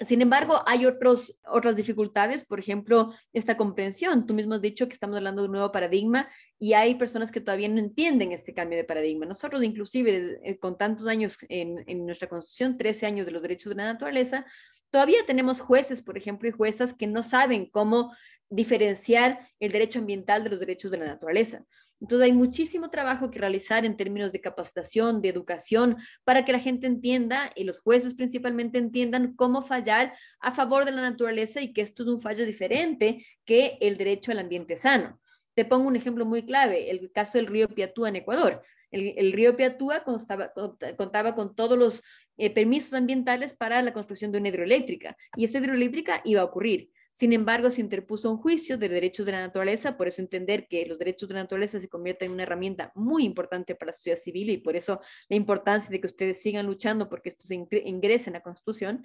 Sin 0.00 0.22
embargo, 0.22 0.62
hay 0.66 0.86
otros, 0.86 1.36
otras 1.46 1.76
dificultades, 1.76 2.44
por 2.44 2.58
ejemplo, 2.58 3.12
esta 3.32 3.56
comprensión. 3.56 4.26
Tú 4.26 4.34
mismo 4.34 4.54
has 4.54 4.62
dicho 4.62 4.88
que 4.88 4.94
estamos 4.94 5.16
hablando 5.18 5.42
de 5.42 5.46
un 5.46 5.52
nuevo 5.52 5.70
paradigma 5.70 6.28
y 6.58 6.72
hay 6.72 6.94
personas 6.94 7.30
que 7.30 7.40
todavía 7.40 7.68
no 7.68 7.78
entienden 7.78 8.32
este 8.32 8.54
cambio 8.54 8.78
de 8.78 8.84
paradigma. 8.84 9.26
Nosotros, 9.26 9.62
inclusive, 9.62 10.40
eh, 10.42 10.58
con 10.58 10.78
tantos 10.78 11.06
años 11.06 11.36
en, 11.48 11.84
en 11.86 12.06
nuestra 12.06 12.28
Constitución, 12.28 12.78
13 12.78 13.06
años 13.06 13.26
de 13.26 13.32
los 13.32 13.42
derechos 13.42 13.70
de 13.70 13.76
la 13.76 13.92
naturaleza, 13.92 14.46
todavía 14.90 15.18
tenemos 15.26 15.60
jueces, 15.60 16.02
por 16.02 16.16
ejemplo, 16.16 16.48
y 16.48 16.52
juezas 16.52 16.94
que 16.94 17.06
no 17.06 17.22
saben 17.22 17.66
cómo 17.66 18.12
diferenciar 18.48 19.48
el 19.60 19.72
derecho 19.72 19.98
ambiental 19.98 20.42
de 20.42 20.50
los 20.50 20.60
derechos 20.60 20.90
de 20.90 20.98
la 20.98 21.06
naturaleza. 21.06 21.64
Entonces 22.02 22.26
hay 22.26 22.32
muchísimo 22.32 22.90
trabajo 22.90 23.30
que 23.30 23.38
realizar 23.38 23.84
en 23.84 23.96
términos 23.96 24.32
de 24.32 24.40
capacitación, 24.40 25.22
de 25.22 25.28
educación, 25.28 25.98
para 26.24 26.44
que 26.44 26.50
la 26.50 26.58
gente 26.58 26.88
entienda 26.88 27.52
y 27.54 27.62
los 27.62 27.78
jueces 27.78 28.16
principalmente 28.16 28.78
entiendan 28.78 29.34
cómo 29.36 29.62
fallar 29.62 30.12
a 30.40 30.50
favor 30.50 30.84
de 30.84 30.90
la 30.90 31.00
naturaleza 31.00 31.60
y 31.62 31.72
que 31.72 31.80
esto 31.80 32.02
es 32.02 32.08
un 32.08 32.20
fallo 32.20 32.44
diferente 32.44 33.24
que 33.44 33.78
el 33.80 33.96
derecho 33.96 34.32
al 34.32 34.40
ambiente 34.40 34.76
sano. 34.76 35.20
Te 35.54 35.64
pongo 35.64 35.86
un 35.86 35.94
ejemplo 35.94 36.26
muy 36.26 36.44
clave, 36.44 36.90
el 36.90 37.12
caso 37.12 37.38
del 37.38 37.46
río 37.46 37.68
Piatúa 37.68 38.08
en 38.08 38.16
Ecuador. 38.16 38.64
El, 38.90 39.32
río 39.32 39.56
Piatúa 39.56 40.02
contaba 40.02 41.34
con 41.36 41.54
todos 41.54 41.78
los 41.78 42.02
eh, 42.36 42.50
permisos 42.50 42.94
ambientales 42.94 43.54
para 43.54 43.80
la 43.80 43.92
construcción 43.92 44.32
de 44.32 44.38
una 44.38 44.48
hidroeléctrica 44.48 45.16
y 45.36 45.44
esa 45.44 45.58
hidroeléctrica 45.58 46.20
iba 46.24 46.40
a 46.40 46.46
ocurrir. 46.46 46.90
Sin 47.12 47.32
embargo, 47.34 47.70
se 47.70 47.82
interpuso 47.82 48.30
un 48.30 48.38
juicio 48.38 48.78
de 48.78 48.88
derechos 48.88 49.26
de 49.26 49.32
la 49.32 49.40
naturaleza, 49.40 49.98
por 49.98 50.08
eso 50.08 50.22
entender 50.22 50.66
que 50.66 50.86
los 50.86 50.98
derechos 50.98 51.28
de 51.28 51.34
la 51.34 51.42
naturaleza 51.42 51.78
se 51.78 51.88
convierten 51.88 52.26
en 52.26 52.32
una 52.32 52.44
herramienta 52.44 52.90
muy 52.94 53.24
importante 53.24 53.74
para 53.74 53.90
la 53.90 53.92
sociedad 53.92 54.18
civil 54.18 54.48
y 54.48 54.58
por 54.58 54.76
eso 54.76 55.00
la 55.28 55.36
importancia 55.36 55.90
de 55.90 56.00
que 56.00 56.06
ustedes 56.06 56.40
sigan 56.40 56.66
luchando 56.66 57.10
porque 57.10 57.28
esto 57.28 57.44
se 57.44 57.54
ingrese 57.54 58.30
en 58.30 58.34
la 58.34 58.42
Constitución. 58.42 59.04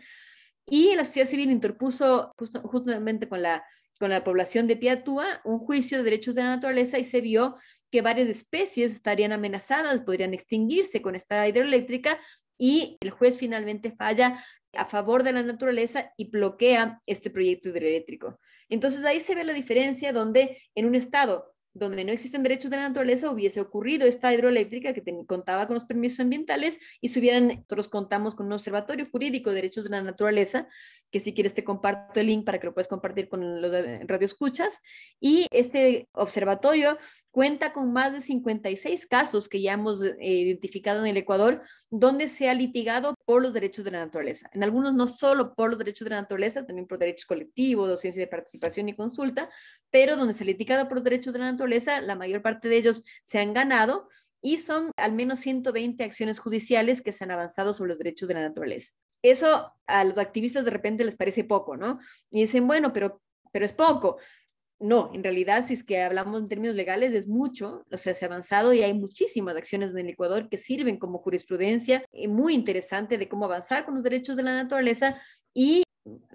Y 0.65 0.95
la 0.95 1.03
sociedad 1.03 1.27
civil 1.27 1.51
interpuso 1.51 2.33
justamente 2.63 3.27
con 3.27 3.41
la, 3.41 3.65
con 3.99 4.09
la 4.09 4.23
población 4.23 4.67
de 4.67 4.77
Piatúa 4.77 5.41
un 5.43 5.59
juicio 5.59 5.97
de 5.97 6.03
derechos 6.05 6.35
de 6.35 6.43
la 6.43 6.49
naturaleza 6.49 6.99
y 6.99 7.05
se 7.05 7.19
vio 7.19 7.57
que 7.91 8.01
varias 8.01 8.29
especies 8.29 8.93
estarían 8.93 9.31
amenazadas, 9.31 10.01
podrían 10.01 10.33
extinguirse 10.33 11.01
con 11.01 11.15
esta 11.15 11.47
hidroeléctrica 11.47 12.19
y 12.57 12.97
el 13.01 13.11
juez 13.11 13.37
finalmente 13.37 13.91
falla 13.91 14.43
a 14.73 14.85
favor 14.85 15.23
de 15.23 15.33
la 15.33 15.43
naturaleza 15.43 16.11
y 16.17 16.29
bloquea 16.29 17.01
este 17.05 17.29
proyecto 17.29 17.69
hidroeléctrico. 17.69 18.39
Entonces 18.69 19.03
ahí 19.05 19.21
se 19.21 19.35
ve 19.35 19.43
la 19.43 19.53
diferencia 19.53 20.13
donde 20.13 20.61
en 20.75 20.85
un 20.85 20.95
estado 20.95 21.53
donde 21.77 22.03
no 22.03 22.11
existen 22.11 22.43
derechos 22.43 22.71
de 22.71 22.77
la 22.77 22.87
naturaleza 22.87 23.29
hubiese 23.29 23.61
ocurrido 23.61 24.07
esta 24.07 24.33
hidroeléctrica 24.33 24.93
que 24.93 25.03
contaba 25.27 25.67
con 25.67 25.75
los 25.75 25.85
permisos 25.85 26.19
ambientales 26.19 26.79
y 27.01 27.09
si 27.09 27.19
hubieran, 27.19 27.47
nosotros 27.47 27.87
contamos 27.87 28.35
con 28.35 28.47
un 28.47 28.53
observatorio 28.53 29.05
jurídico 29.09 29.49
de 29.49 29.57
derechos 29.57 29.83
de 29.83 29.91
la 29.91 30.01
naturaleza, 30.01 30.67
que 31.11 31.19
si 31.19 31.33
quieres 31.33 31.53
te 31.53 31.63
comparto 31.63 32.19
el 32.19 32.27
link 32.27 32.45
para 32.45 32.59
que 32.59 32.67
lo 32.67 32.73
puedas 32.73 32.87
compartir 32.87 33.29
con 33.29 33.61
los 33.61 33.71
radioescuchas, 34.05 34.79
y 35.19 35.47
este 35.51 36.07
observatorio 36.13 36.97
cuenta 37.31 37.73
con 37.73 37.93
más 37.93 38.13
de 38.13 38.21
56 38.21 39.05
casos 39.05 39.47
que 39.47 39.61
ya 39.61 39.73
hemos 39.73 40.01
eh, 40.01 40.15
identificado 40.19 41.01
en 41.01 41.11
el 41.11 41.17
Ecuador, 41.17 41.61
donde 41.91 42.27
se 42.27 42.49
ha 42.49 42.53
litigado 42.53 43.13
por 43.27 43.41
los 43.41 43.51
derechos 43.51 43.83
de 43.83 43.91
la 43.91 43.99
naturaleza. 43.99 44.49
En 44.53 44.63
algunos 44.63 44.93
no 44.93 45.05
solo 45.05 45.53
por 45.53 45.69
los 45.69 45.77
derechos 45.77 46.05
de 46.05 46.11
la 46.11 46.21
naturaleza, 46.21 46.65
también 46.65 46.87
por 46.87 46.97
derechos 46.97 47.25
colectivos, 47.25 47.89
docencia 47.89 48.21
de 48.21 48.27
participación 48.27 48.87
y 48.87 48.95
consulta, 48.95 49.49
pero 49.91 50.15
donde 50.15 50.33
se 50.33 50.45
ha 50.45 50.47
litigado 50.47 50.87
por 50.87 50.95
los 50.95 51.03
derechos 51.03 51.33
de 51.33 51.39
la 51.39 51.51
naturaleza, 51.51 51.99
la 51.99 52.15
mayor 52.15 52.41
parte 52.41 52.69
de 52.69 52.77
ellos 52.77 53.03
se 53.25 53.39
han 53.39 53.53
ganado 53.53 54.07
y 54.41 54.59
son 54.59 54.91
al 54.95 55.11
menos 55.11 55.41
120 55.41 56.05
acciones 56.05 56.39
judiciales 56.39 57.01
que 57.01 57.11
se 57.11 57.25
han 57.25 57.31
avanzado 57.31 57.73
sobre 57.73 57.89
los 57.89 57.97
derechos 57.97 58.29
de 58.29 58.35
la 58.35 58.43
naturaleza. 58.43 58.93
Eso 59.21 59.73
a 59.87 60.03
los 60.05 60.17
activistas 60.17 60.63
de 60.63 60.71
repente 60.71 61.03
les 61.03 61.17
parece 61.17 61.43
poco, 61.43 61.75
¿no? 61.75 61.99
Y 62.29 62.43
dicen, 62.43 62.65
bueno, 62.65 62.93
pero, 62.93 63.21
pero 63.51 63.65
es 63.65 63.73
poco. 63.73 64.19
No, 64.79 65.09
en 65.13 65.23
realidad, 65.23 65.65
si 65.67 65.73
es 65.73 65.83
que 65.83 66.01
hablamos 66.03 66.39
en 66.39 66.47
términos 66.47 66.75
legales, 66.75 67.11
es 67.13 67.27
mucho, 67.27 67.83
o 67.91 67.97
sea, 67.97 68.13
se 68.13 68.25
ha 68.25 68.27
avanzado 68.27 68.73
y 68.73 68.83
hay 68.83 68.93
muchísimas 68.93 69.55
acciones 69.55 69.89
en 69.91 69.97
el 69.97 70.09
Ecuador 70.09 70.49
que 70.49 70.57
sirven 70.57 70.97
como 70.97 71.17
jurisprudencia 71.17 72.05
eh, 72.11 72.27
muy 72.27 72.53
interesante 72.53 73.17
de 73.17 73.27
cómo 73.27 73.45
avanzar 73.45 73.85
con 73.85 73.95
los 73.95 74.03
derechos 74.03 74.37
de 74.37 74.43
la 74.43 74.53
naturaleza 74.53 75.19
y 75.51 75.83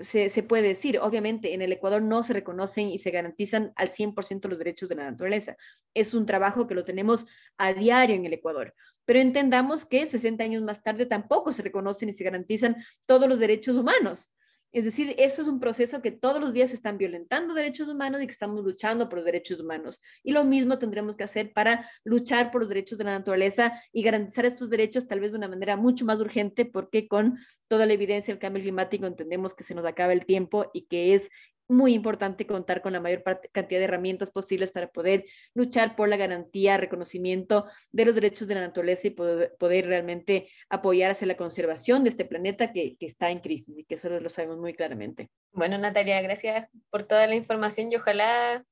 se, 0.01 0.29
se, 0.29 0.43
puede 0.43 0.69
decir, 0.69 0.99
obviamente 0.99 1.55
en 1.55 1.63
el 1.63 1.73
Ecuador 1.73 2.03
no 2.03 2.25
se 2.25 2.33
reconocen 2.33 2.89
y 2.89 2.99
se 2.99 3.13
garantizan 3.13 3.73
al 3.77 3.91
100% 3.91 4.49
los 4.49 4.59
derechos 4.59 4.89
de 4.89 4.97
la 4.97 5.11
naturaleza. 5.11 5.57
Es 5.95 6.13
un 6.13 6.27
trabajo 6.27 6.67
que 6.67 6.75
lo 6.75 6.85
tenemos 6.85 7.27
a 7.59 7.73
diario 7.73 8.17
en 8.17 8.27
el 8.27 8.33
Ecuador. 8.33 8.75
Pero 9.05 9.21
entendamos 9.21 9.85
que 9.85 10.05
60 10.05 10.43
años 10.43 10.63
más 10.63 10.83
tarde 10.83 11.07
tampoco 11.07 11.53
se 11.53 11.63
reconocen 11.63 12.09
y 12.09 12.13
se 12.13 12.25
garantizan 12.25 12.77
todos 13.07 13.29
los 13.29 13.39
derechos 13.39 13.77
humanos. 13.77 14.33
Es 14.73 14.85
decir, 14.85 15.15
eso 15.19 15.43
es 15.43 15.49
un 15.49 15.61
proceso 15.61 16.01
que 16.01 16.11
todos 16.11 16.41
los 16.41 16.55
días 16.55 16.71
se 16.71 16.77
están 16.77 16.97
violentando 16.97 17.53
derechos 17.53 17.89
humanos 17.89 18.23
y 18.23 18.27
que 18.27 18.33
estamos 18.33 18.65
luchando 18.65 19.09
por 19.09 19.19
los 19.19 19.27
derechos 19.27 19.61
humanos. 19.61 20.01
Y 20.23 20.33
lo 20.33 20.45
mismo 20.45 20.79
tendremos 20.79 21.15
que 21.15 21.25
hacer 21.25 21.53
para 21.53 21.91
luchar 22.05 22.51
por 22.51 22.63
los 22.63 22.69
derechos 22.71 22.97
de 22.97 23.05
la 23.05 23.19
naturaleza 23.19 23.81
y 23.93 24.03
garantizar 24.03 24.47
estos 24.47 24.71
derechos 24.71 25.07
tal 25.07 25.21
vez 25.21 25.33
de 25.33 25.39
una 25.39 25.49
manera 25.49 25.77
mucho 25.77 26.07
más 26.07 26.21
urgente 26.21 26.65
porque 26.65 27.07
con 27.07 27.39
toda 27.69 27.85
la 27.85 27.93
evidencia 27.93 28.33
del 28.33 28.41
cambio 28.41 28.63
climático 28.63 29.07
entendemos 29.07 29.55
que 29.55 29.65
se 29.65 29.75
nos 29.75 29.85
acaba 29.85 30.15
el 30.15 30.25
tiempo 30.25 30.71
y 30.73 30.87
que 30.87 31.15
es 31.15 31.29
muy 31.69 31.95
importante 31.95 32.47
contar 32.47 32.83
con 32.83 32.93
la 32.93 33.01
mayor 33.01 33.23
cantidad 33.53 33.81
de 33.81 33.85
herramientas 33.85 34.31
posibles 34.31 34.73
para 34.73 34.89
poder 34.89 35.25
luchar 35.55 35.97
por 35.97 36.09
la 36.09 36.17
garantía, 36.17 36.77
reconocimiento 36.77 37.67
de 37.91 38.05
los 38.05 38.15
derechos 38.15 38.49
de 38.49 38.55
la 38.55 38.61
naturaleza 38.61 39.07
y 39.07 39.11
poder, 39.11 39.87
realmente 39.87 40.49
apoyar 40.69 41.11
hacia 41.11 41.27
la 41.27 41.37
conservación 41.37 42.05
de 42.05 42.11
este 42.11 42.25
planeta 42.25 42.73
que, 42.73 42.97
que, 42.97 43.07
está 43.07 43.31
en 43.31 43.41
crisis 43.41 43.79
y 43.79 43.85
que 43.85 43.95
eso 43.95 44.09
lo 44.09 44.29
sabemos 44.29 44.59
muy 44.59 44.75
claramente. 44.75 45.31
Bueno, 45.53 45.79
Natalia, 45.79 46.21
gracias 46.21 46.69
por 46.91 47.05
toda 47.05 47.27
la 47.27 47.35
información 47.35 47.91
y 47.91 47.97
ojalá 47.97 48.65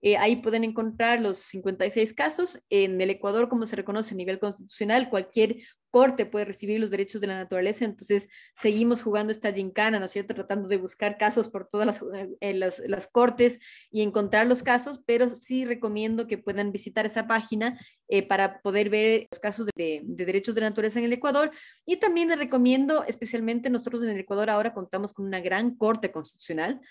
eh, 0.06 0.18
ahí 0.18 0.36
pueden 0.36 0.66
encontrar 0.66 1.22
los 1.22 1.38
56 1.40 2.14
casos. 2.14 2.62
En 2.70 3.00
el 3.00 3.10
Ecuador, 3.10 3.48
como 3.48 3.66
se 3.66 3.78
reconoce 3.78 4.14
a 4.14 4.18
nivel 4.18 4.38
constitucional, 4.38 5.10
cualquier 5.10 5.60
corte 5.92 6.26
puede 6.26 6.44
recibir 6.44 6.80
los 6.82 6.90
derechos 6.90 7.22
de 7.22 7.28
la 7.28 7.38
naturaleza, 7.38 7.86
entonces 7.86 8.28
seguimos 8.60 9.02
jugando 9.02 9.32
esta 9.32 9.54
gincana, 9.54 10.00
¿no 10.00 10.06
es 10.06 10.12
cierto?, 10.12 10.34
tratando 10.34 10.68
de 10.68 10.78
buscar 10.78 11.18
casos 11.18 11.48
por 11.48 11.70
todas 11.70 11.86
las, 11.86 12.04
eh, 12.42 12.54
las, 12.56 13.08
cortes 13.08 13.60
y 13.92 14.02
encontrar 14.02 14.48
los 14.48 14.64
casos, 14.64 15.00
pero 15.06 15.30
sí 15.30 15.66
recomiendo 15.66 16.26
que 16.26 16.40
puedan 16.40 16.72
visitar 16.72 17.06
esa 17.06 17.28
página 17.28 17.80
eh, 18.10 18.28
para 18.28 18.60
poder 18.62 18.90
ver 18.90 19.28
los 19.32 19.40
casos 19.40 19.68
de, 19.76 20.02
de, 20.04 20.26
derechos 20.26 20.56
de 20.56 20.62
la 20.62 20.70
naturaleza 20.70 20.98
en 20.98 21.06
el 21.06 21.14
Ecuador. 21.14 21.52
Y 21.86 21.98
también 21.98 22.30
les 22.30 22.40
recomiendo, 22.40 23.06
especialmente 23.06 23.70
nosotros 23.70 24.02
en 24.02 24.10
el 24.10 24.20
Ecuador 24.20 24.50
ahora 24.50 24.74
contamos 24.74 25.14
con 25.14 25.28
una 25.28 25.42
gran 25.42 25.76
corte 25.76 26.12
constitucional, 26.12 26.82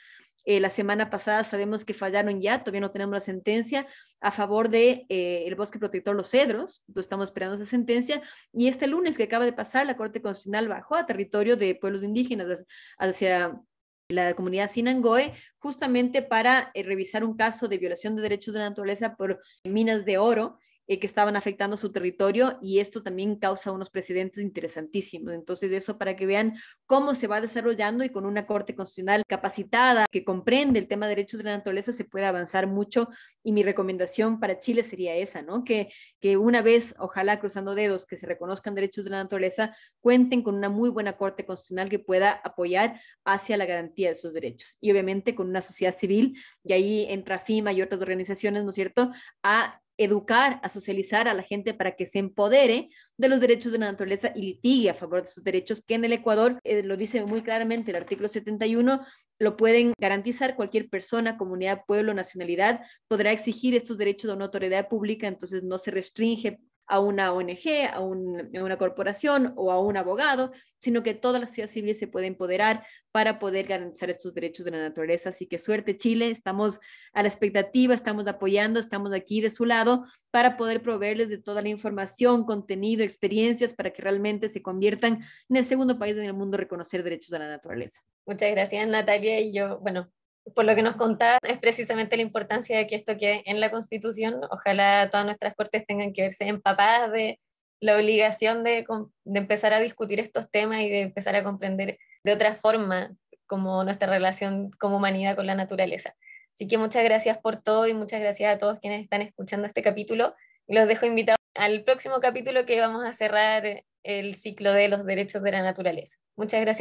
eh, 0.44 0.60
la 0.60 0.70
semana 0.70 1.10
pasada 1.10 1.44
sabemos 1.44 1.84
que 1.84 1.94
fallaron 1.94 2.40
ya, 2.40 2.60
todavía 2.60 2.80
no 2.80 2.90
tenemos 2.90 3.12
la 3.12 3.20
sentencia 3.20 3.86
a 4.20 4.32
favor 4.32 4.68
de 4.68 5.06
eh, 5.08 5.44
el 5.46 5.54
bosque 5.54 5.78
protector 5.78 6.16
Los 6.16 6.30
Cedros, 6.30 6.84
entonces 6.88 7.06
estamos 7.06 7.28
esperando 7.28 7.56
esa 7.56 7.66
sentencia. 7.66 8.22
Y 8.52 8.68
este 8.68 8.86
lunes 8.86 9.16
que 9.16 9.24
acaba 9.24 9.44
de 9.44 9.52
pasar, 9.52 9.86
la 9.86 9.96
Corte 9.96 10.20
Constitucional 10.20 10.68
bajó 10.68 10.96
a 10.96 11.06
territorio 11.06 11.56
de 11.56 11.74
pueblos 11.74 12.02
indígenas 12.02 12.64
hacia 12.98 13.60
la 14.08 14.34
comunidad 14.34 14.70
Sinangoe, 14.70 15.34
justamente 15.58 16.22
para 16.22 16.70
eh, 16.74 16.82
revisar 16.82 17.24
un 17.24 17.36
caso 17.36 17.68
de 17.68 17.78
violación 17.78 18.16
de 18.16 18.22
derechos 18.22 18.54
de 18.54 18.60
la 18.60 18.68
naturaleza 18.68 19.16
por 19.16 19.40
minas 19.64 20.04
de 20.04 20.18
oro 20.18 20.58
eh, 20.88 20.98
que 20.98 21.06
estaban 21.06 21.36
afectando 21.36 21.76
su 21.76 21.92
territorio 21.92 22.58
y 22.60 22.80
esto 22.80 23.02
también 23.02 23.36
causa 23.36 23.70
unos 23.70 23.90
precedentes 23.90 24.42
interesantísimos. 24.42 25.32
Entonces, 25.32 25.70
eso 25.70 25.96
para 25.96 26.16
que 26.16 26.26
vean 26.26 26.56
cómo 26.86 27.14
se 27.14 27.26
va 27.28 27.40
desarrollando 27.40 28.02
y 28.02 28.10
con 28.10 28.26
una 28.26 28.46
Corte 28.46 28.74
Constitucional 28.74 29.22
capacitada 29.28 30.06
que 30.10 30.24
comprende 30.24 30.78
el 30.78 30.88
tema 30.88 31.06
de 31.06 31.10
derechos 31.14 31.38
de 31.38 31.44
la 31.44 31.56
naturaleza 31.56 31.92
se 31.92 32.04
puede 32.04 32.26
avanzar 32.26 32.66
mucho 32.66 33.08
y 33.44 33.52
mi 33.52 33.62
recomendación 33.62 34.40
para 34.40 34.58
Chile 34.58 34.82
sería 34.82 35.14
esa, 35.14 35.42
¿no? 35.42 35.64
Que, 35.64 35.88
que 36.20 36.36
una 36.36 36.62
vez, 36.62 36.94
ojalá 36.98 37.38
cruzando 37.38 37.74
dedos, 37.74 38.06
que 38.06 38.16
se 38.16 38.26
reconozcan 38.26 38.74
derechos 38.74 39.04
de 39.04 39.12
la 39.12 39.22
naturaleza, 39.22 39.76
cuenten 40.00 40.42
con 40.42 40.54
una 40.56 40.68
muy 40.68 40.90
buena 40.90 41.16
Corte 41.16 41.46
Constitucional 41.46 41.88
que 41.88 41.98
pueda 41.98 42.40
apoyar 42.44 43.00
hacia 43.24 43.56
la 43.56 43.66
garantía 43.66 44.08
de 44.08 44.14
esos 44.14 44.32
derechos. 44.32 44.76
Y 44.80 44.90
obviamente 44.90 45.34
con 45.34 45.48
una 45.48 45.62
sociedad 45.62 45.96
civil, 45.96 46.36
y 46.64 46.72
ahí 46.72 47.06
entra 47.08 47.38
FIMA 47.38 47.72
y 47.72 47.82
otras 47.82 48.02
organizaciones, 48.02 48.64
¿no 48.64 48.70
es 48.70 48.74
cierto?, 48.74 49.12
a 49.42 49.81
educar, 50.04 50.60
a 50.62 50.68
socializar 50.68 51.28
a 51.28 51.34
la 51.34 51.42
gente 51.42 51.74
para 51.74 51.92
que 51.92 52.06
se 52.06 52.18
empodere 52.18 52.88
de 53.16 53.28
los 53.28 53.40
derechos 53.40 53.72
de 53.72 53.78
la 53.78 53.90
naturaleza 53.90 54.32
y 54.34 54.42
litigue 54.42 54.90
a 54.90 54.94
favor 54.94 55.22
de 55.22 55.28
sus 55.28 55.44
derechos, 55.44 55.82
que 55.86 55.94
en 55.94 56.04
el 56.04 56.12
Ecuador, 56.12 56.58
eh, 56.64 56.82
lo 56.82 56.96
dice 56.96 57.24
muy 57.24 57.42
claramente 57.42 57.90
el 57.90 57.96
artículo 57.96 58.28
71, 58.28 59.04
lo 59.38 59.56
pueden 59.56 59.92
garantizar 59.98 60.56
cualquier 60.56 60.88
persona, 60.88 61.36
comunidad, 61.36 61.82
pueblo, 61.86 62.14
nacionalidad, 62.14 62.80
podrá 63.08 63.32
exigir 63.32 63.74
estos 63.74 63.98
derechos 63.98 64.28
de 64.28 64.36
una 64.36 64.46
autoridad 64.46 64.88
pública, 64.88 65.26
entonces 65.26 65.62
no 65.62 65.78
se 65.78 65.90
restringe 65.90 66.60
a 66.86 67.00
una 67.00 67.32
ONG, 67.32 67.88
a, 67.92 68.00
una 68.00 68.76
corporación 68.76 69.52
o 69.56 69.72
a 69.72 69.80
un 69.80 69.96
abogado, 69.96 70.52
sino 70.78 71.02
que 71.02 71.14
toda 71.14 71.38
la 71.38 71.46
sociedad 71.46 71.68
civil 71.68 71.94
se 71.94 72.06
puede 72.06 72.26
empoderar 72.26 72.84
para 73.12 73.38
poder 73.38 73.66
garantizar 73.66 74.10
estos 74.10 74.34
derechos 74.34 74.64
de 74.64 74.72
la 74.72 74.80
naturaleza. 74.80 75.30
Así 75.30 75.46
que 75.46 75.58
suerte 75.58 75.96
Chile, 75.96 76.30
estamos 76.30 76.80
a 77.12 77.22
la 77.22 77.28
expectativa, 77.28 77.94
estamos 77.94 78.26
apoyando, 78.26 78.80
estamos 78.80 79.12
aquí 79.12 79.40
de 79.40 79.50
su 79.50 79.64
lado 79.64 80.04
para 80.30 80.56
poder 80.56 80.82
proveerles 80.82 81.28
de 81.28 81.38
toda 81.38 81.62
la 81.62 81.68
información, 81.68 82.44
contenido, 82.44 83.04
experiencias 83.04 83.74
para 83.74 83.92
que 83.92 84.02
realmente 84.02 84.48
se 84.48 84.62
conviertan 84.62 85.24
en 85.48 85.56
el 85.56 85.64
segundo 85.64 85.98
país 85.98 86.16
en 86.16 86.24
el 86.24 86.34
mundo 86.34 86.56
a 86.56 86.60
reconocer 86.60 87.02
derechos 87.02 87.30
de 87.30 87.38
la 87.38 87.48
naturaleza. 87.48 88.00
Muchas 88.26 88.50
gracias 88.50 88.88
Natalia 88.88 89.40
y 89.40 89.52
yo, 89.52 89.78
bueno, 89.80 90.10
por 90.54 90.64
lo 90.64 90.74
que 90.74 90.82
nos 90.82 90.96
contaba, 90.96 91.38
es 91.42 91.58
precisamente 91.58 92.16
la 92.16 92.22
importancia 92.22 92.76
de 92.76 92.86
que 92.86 92.96
esto 92.96 93.16
quede 93.16 93.42
en 93.46 93.60
la 93.60 93.70
Constitución. 93.70 94.40
Ojalá 94.50 95.08
todas 95.10 95.26
nuestras 95.26 95.54
cortes 95.54 95.86
tengan 95.86 96.12
que 96.12 96.22
verse 96.22 96.46
empapadas 96.46 97.12
de 97.12 97.38
la 97.80 97.96
obligación 97.96 98.62
de, 98.64 98.84
de, 99.24 99.38
empezar 99.38 99.72
a 99.72 99.80
discutir 99.80 100.20
estos 100.20 100.50
temas 100.50 100.80
y 100.82 100.88
de 100.88 101.02
empezar 101.02 101.34
a 101.34 101.42
comprender 101.42 101.98
de 102.24 102.32
otra 102.32 102.54
forma 102.54 103.12
como 103.46 103.82
nuestra 103.84 104.08
relación 104.08 104.70
como 104.78 104.96
humanidad 104.96 105.36
con 105.36 105.46
la 105.46 105.54
naturaleza. 105.54 106.14
Así 106.54 106.68
que 106.68 106.78
muchas 106.78 107.02
gracias 107.04 107.38
por 107.38 107.62
todo 107.62 107.86
y 107.86 107.94
muchas 107.94 108.20
gracias 108.20 108.54
a 108.54 108.58
todos 108.58 108.78
quienes 108.78 109.02
están 109.02 109.22
escuchando 109.22 109.66
este 109.66 109.82
capítulo. 109.82 110.34
Los 110.68 110.86
dejo 110.86 111.06
invitados 111.06 111.38
al 111.54 111.82
próximo 111.82 112.20
capítulo 112.20 112.66
que 112.66 112.80
vamos 112.80 113.04
a 113.04 113.12
cerrar 113.12 113.84
el 114.02 114.34
ciclo 114.34 114.72
de 114.72 114.88
los 114.88 115.04
derechos 115.04 115.42
de 115.42 115.52
la 115.52 115.62
naturaleza. 115.62 116.18
Muchas 116.36 116.60
gracias. 116.60 116.80